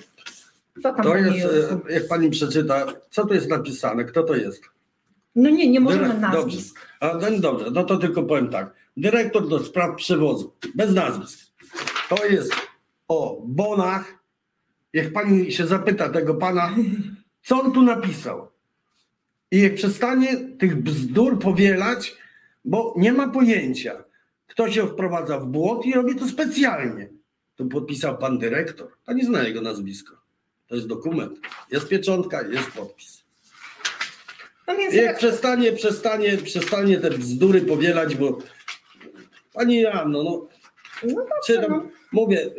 [0.82, 1.46] Co tam to jest,
[1.88, 4.62] e, jak pani przeczyta, co to jest napisane, kto to jest?
[5.34, 6.74] No nie, nie możemy Dyre nazwisk.
[7.00, 7.26] Dobrze.
[7.26, 8.74] A, no dobrze, no to tylko powiem tak.
[8.96, 11.38] Dyrektor do spraw przewozu, bez nazwisk.
[12.08, 12.52] To jest
[13.08, 14.20] o bonach.
[14.92, 16.74] Jak pani się zapyta tego pana,
[17.42, 18.49] co on tu napisał.
[19.50, 22.16] I jak przestanie tych bzdur powielać,
[22.64, 24.04] bo nie ma pojęcia.
[24.46, 27.08] Kto się wprowadza w błąd i robi to specjalnie.
[27.56, 28.88] To podpisał pan dyrektor.
[29.06, 30.16] Pani zna jego nazwisko.
[30.66, 31.38] To jest dokument.
[31.70, 33.24] Jest pieczątka, jest podpis.
[34.66, 38.38] No więc jak, jak przestanie, przestanie, przestanie te bzdury powielać, bo
[39.52, 40.46] Pani Janno, no,
[41.02, 41.82] no czy tam, no.
[42.12, 42.50] mówię,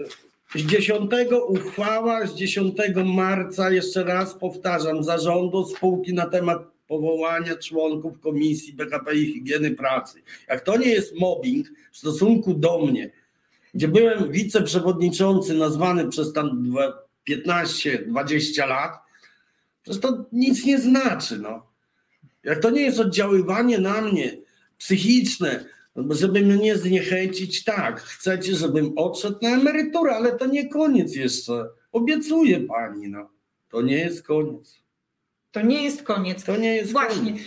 [0.55, 1.11] z 10
[1.47, 2.75] uchwała, z 10
[3.05, 10.21] marca, jeszcze raz powtarzam, zarządu spółki na temat powołania członków Komisji BHP i Higieny Pracy.
[10.47, 13.11] Jak to nie jest mobbing w stosunku do mnie,
[13.73, 16.73] gdzie byłem wiceprzewodniczący nazwany przez tam
[17.29, 18.91] 15-20 lat,
[19.83, 21.37] przecież to nic nie znaczy.
[21.37, 21.65] No.
[22.43, 24.37] Jak to nie jest oddziaływanie na mnie
[24.77, 25.65] psychiczne,
[26.09, 31.65] żeby mnie zniechęcić, tak, chcecie, żebym odszedł na emeryturę, ale to nie koniec jeszcze.
[31.91, 33.29] Obiecuję pani, no.
[33.69, 34.81] To nie jest koniec.
[35.51, 36.43] To nie jest koniec.
[36.43, 37.31] To nie jest Właśnie.
[37.31, 37.41] Koniec.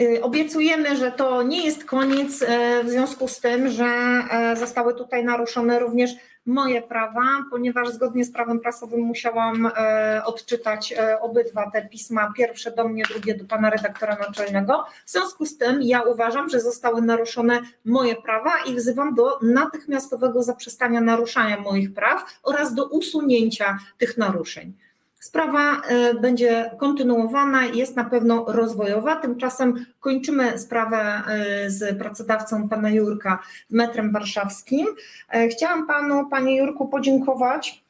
[0.00, 4.94] Y, obiecujemy, że to nie jest koniec e, w związku z tym, że e, zostały
[4.94, 6.10] tutaj naruszone również
[6.46, 12.88] moje prawa, ponieważ zgodnie z prawem prasowym musiałam e, odczytać obydwa te pisma, pierwsze do
[12.88, 14.84] mnie, drugie do pana redaktora naczelnego.
[15.04, 20.42] W związku z tym ja uważam, że zostały naruszone moje prawa i wzywam do natychmiastowego
[20.42, 24.72] zaprzestania naruszania moich praw oraz do usunięcia tych naruszeń.
[25.20, 29.16] Sprawa e, będzie kontynuowana jest na pewno rozwojowa.
[29.16, 33.38] Tymczasem kończymy sprawę e, z pracodawcą pana Jurka
[33.70, 34.86] metrem warszawskim.
[35.30, 37.86] E, chciałam panu, panie Jurku, podziękować.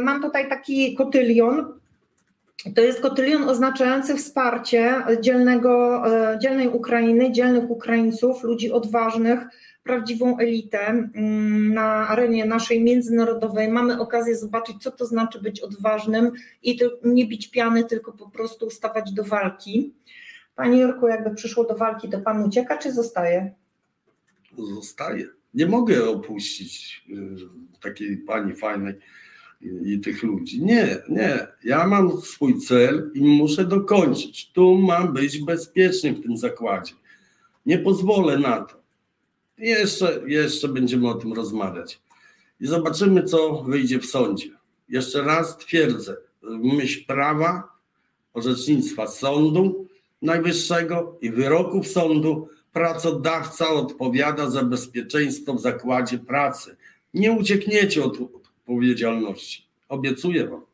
[0.00, 1.80] Mam tutaj taki kotylion.
[2.74, 6.02] To jest kotylion oznaczający wsparcie dzielnego,
[6.42, 9.40] dzielnej Ukrainy, dzielnych Ukraińców, ludzi odważnych,
[9.82, 13.68] prawdziwą elitę mm, na arenie naszej międzynarodowej.
[13.68, 18.70] Mamy okazję zobaczyć, co to znaczy być odważnym i nie bić piany, tylko po prostu
[18.70, 19.94] stawać do walki.
[20.54, 23.54] Panie Jurku, jakby przyszło do walki, to pan ucieka czy zostaje?
[24.74, 25.26] Zostaje.
[25.54, 28.94] Nie mogę opuścić y, takiej pani fajnej
[29.84, 30.64] i tych ludzi.
[30.64, 31.46] Nie, nie.
[31.64, 34.52] Ja mam swój cel i muszę dokończyć.
[34.52, 36.92] Tu mam być bezpieczny w tym zakładzie.
[37.66, 38.79] Nie pozwolę na to.
[39.60, 42.00] Jeszcze, jeszcze będziemy o tym rozmawiać.
[42.60, 44.50] I zobaczymy, co wyjdzie w sądzie.
[44.88, 47.68] Jeszcze raz twierdzę, myśl prawa,
[48.34, 49.86] orzecznictwa sądu
[50.22, 56.76] najwyższego i wyroków sądu, pracodawca odpowiada za bezpieczeństwo w zakładzie pracy.
[57.14, 59.66] Nie uciekniecie od odpowiedzialności.
[59.88, 60.69] Obiecuję wam.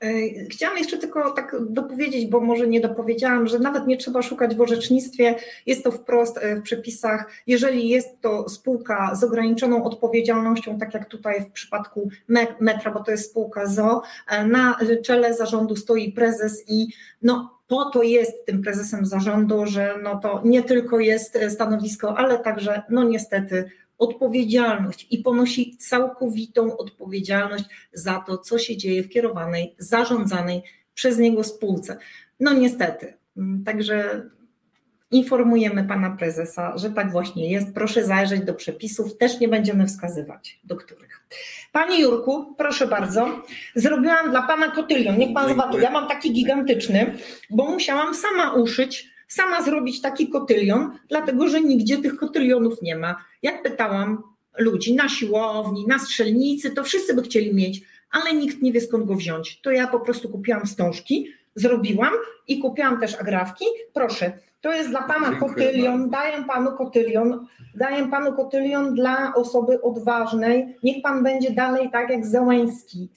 [0.00, 4.54] E, chciałam jeszcze tylko tak dopowiedzieć, bo może nie dopowiedziałam, że nawet nie trzeba szukać
[4.54, 5.34] w orzecznictwie,
[5.66, 7.30] jest to wprost e, w przepisach.
[7.46, 12.08] Jeżeli jest to spółka z ograniczoną odpowiedzialnością, tak jak tutaj w przypadku
[12.60, 16.86] Metra, bo to jest spółka ZO, e, na czele zarządu stoi prezes i
[17.22, 22.38] no, po to jest tym prezesem zarządu, że no to nie tylko jest stanowisko, ale
[22.38, 23.70] także no niestety
[24.00, 30.62] odpowiedzialność i ponosi całkowitą odpowiedzialność za to, co się dzieje w kierowanej, zarządzanej
[30.94, 31.98] przez niego spółce.
[32.40, 33.14] No niestety.
[33.64, 34.22] Także
[35.10, 37.74] informujemy pana prezesa, że tak właśnie jest.
[37.74, 41.20] Proszę zajrzeć do przepisów, też nie będziemy wskazywać, do których.
[41.72, 43.42] Panie Jurku, proszę bardzo,
[43.74, 45.18] zrobiłam dla pana kotylion.
[45.18, 47.16] Niech pan zobaczy, ja mam taki gigantyczny,
[47.50, 53.16] bo musiałam sama uszyć sama zrobić taki kotylion, dlatego że nigdzie tych kotylionów nie ma.
[53.42, 54.22] Jak pytałam
[54.58, 59.04] ludzi na siłowni, na strzelnicy, to wszyscy by chcieli mieć, ale nikt nie wie skąd
[59.04, 59.60] go wziąć.
[59.60, 62.12] To ja po prostu kupiłam wstążki, zrobiłam
[62.48, 63.64] i kupiłam też agrawki.
[63.92, 66.10] Proszę, to jest dla pana Dziękuję kotylion, bardzo.
[66.10, 70.76] daję panu kotylion, daję panu kotylion dla osoby odważnej.
[70.82, 73.08] Niech pan będzie dalej tak jak Załęski.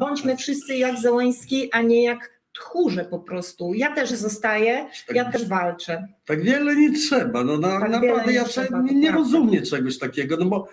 [0.00, 3.74] Bądźmy wszyscy jak Załęski, a nie jak tchórze po prostu.
[3.74, 6.08] Ja też zostaję, tak, ja też walczę.
[6.24, 7.44] Tak wiele nie trzeba.
[7.44, 10.68] No, na, tak naprawdę ja trzeba, nie, nie rozumiem czegoś takiego, no bo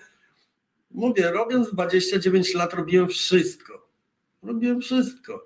[0.92, 3.88] mówię, robiąc 29 lat robiłem wszystko.
[4.44, 5.46] Robiłem wszystko.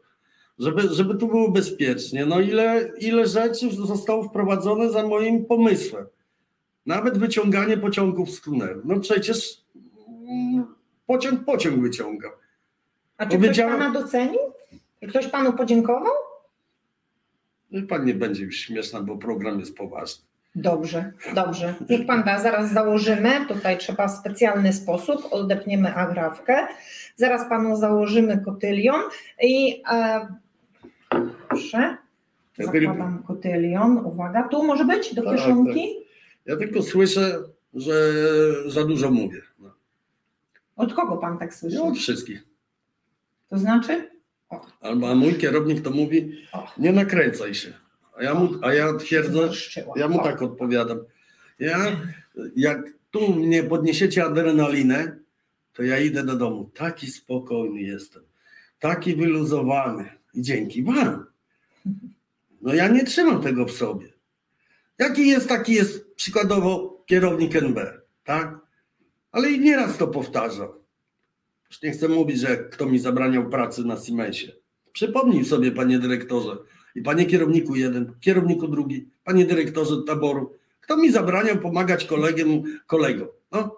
[0.60, 2.26] Żeby, żeby tu było bezpiecznie.
[2.26, 6.06] No ile, ile rzeczy zostało wprowadzone za moim pomysłem.
[6.86, 8.82] Nawet wyciąganie pociągów z tunelu.
[8.86, 9.62] No przecież
[10.28, 10.66] mm,
[11.08, 12.32] pociąg pociąg wyciągał.
[13.18, 14.40] A czy ktoś pana docenił?
[15.10, 16.14] Ktoś panu podziękował?
[17.90, 20.24] Pan nie będzie już śmieszna, bo program jest poważny.
[20.56, 21.74] Dobrze, dobrze.
[21.90, 23.46] Niech pan da, zaraz założymy.
[23.48, 26.68] Tutaj trzeba w specjalny sposób, odepniemy agrawkę.
[27.16, 29.02] Zaraz panu założymy kotylion
[29.44, 30.28] i e,
[31.50, 31.98] proszę.
[32.58, 33.98] Zakładam kotylion.
[33.98, 35.96] Uwaga, tu może być do tak, kieszonki?
[36.00, 36.10] Tak.
[36.46, 37.40] Ja tylko słyszę,
[37.74, 37.94] że
[38.68, 39.42] za dużo mówię.
[39.60, 39.70] No.
[40.76, 41.82] Od kogo pan tak słyszy?
[41.82, 42.44] Od wszystkich.
[43.50, 44.10] To znaczy?
[44.82, 46.48] Albo a mój kierownik to mówi,
[46.78, 47.74] nie nakręcaj się.
[48.18, 49.50] A ja mu, a ja twierdzę,
[49.96, 51.00] ja mu tak odpowiadam.
[51.60, 52.02] Ja,
[52.56, 55.18] jak tu mnie podniesiecie adrenalinę,
[55.74, 56.70] to ja idę do domu.
[56.74, 58.24] Taki spokojny jestem,
[58.80, 60.10] taki wyluzowany.
[60.34, 61.26] I dzięki wam.
[62.62, 64.08] No ja nie trzymam tego w sobie.
[65.00, 67.80] Jaki jest, taki jest przykładowo kierownik NB,
[68.24, 68.58] tak?
[69.32, 70.79] Ale i nieraz to powtarzam.
[71.70, 74.52] Już nie chcę mówić, że kto mi zabraniał pracy na Siemensie.
[74.94, 76.58] Przypomnij sobie, panie dyrektorze
[76.96, 83.28] i panie kierowniku jeden, kierowniku drugi, panie dyrektorze taboru, kto mi zabraniał pomagać kolegom, kolegom.
[83.52, 83.76] No,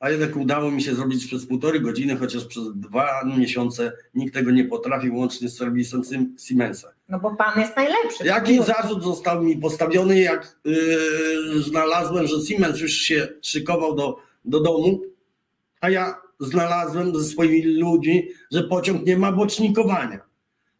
[0.00, 4.50] a jednak udało mi się zrobić przez półtorej godziny, chociaż przez dwa miesiące nikt tego
[4.50, 6.02] nie potrafił, łącznie z serwisem
[6.38, 6.88] Siemensa.
[7.08, 8.24] No bo pan jest najlepszy.
[8.24, 14.60] Jaki zarzut został mi postawiony, jak yy, znalazłem, że Siemens już się szykował do, do
[14.60, 15.02] domu,
[15.80, 20.20] a ja znalazłem ze swoimi ludźmi, że pociąg nie ma bocznikowania.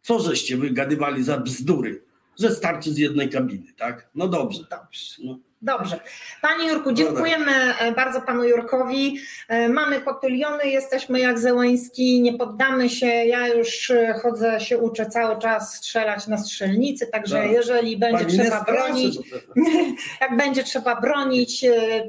[0.01, 2.03] Co żeście wygadywali za bzdury?
[2.39, 4.09] Że starczy z jednej kabiny, tak?
[4.15, 4.59] No dobrze.
[4.69, 5.15] Dobrze.
[5.23, 5.39] No.
[5.61, 5.99] Dobrze.
[6.41, 9.19] Panie Jurku, dziękujemy e, bardzo panu Jurkowi.
[9.47, 13.05] E, mamy kotyliony, jesteśmy jak Zełański, nie poddamy się.
[13.05, 17.51] Ja już e, chodzę, się uczę cały czas strzelać na strzelnicy, także tak.
[17.51, 19.19] jeżeli będzie Pani trzeba bronić,
[20.21, 21.65] jak będzie trzeba bronić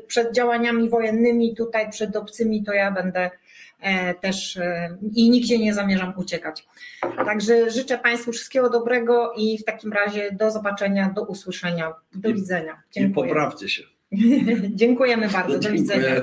[0.07, 3.31] przed działaniami wojennymi tutaj, przed obcymi, to ja będę
[4.21, 4.59] też
[5.15, 6.67] i nigdzie nie zamierzam uciekać.
[7.17, 12.35] Także życzę Państwu wszystkiego dobrego i w takim razie do zobaczenia, do usłyszenia, do I,
[12.35, 12.83] widzenia.
[12.93, 13.27] Dziękuję.
[13.27, 13.83] I poprawcie się.
[14.81, 16.15] Dziękujemy bardzo, do widzenia.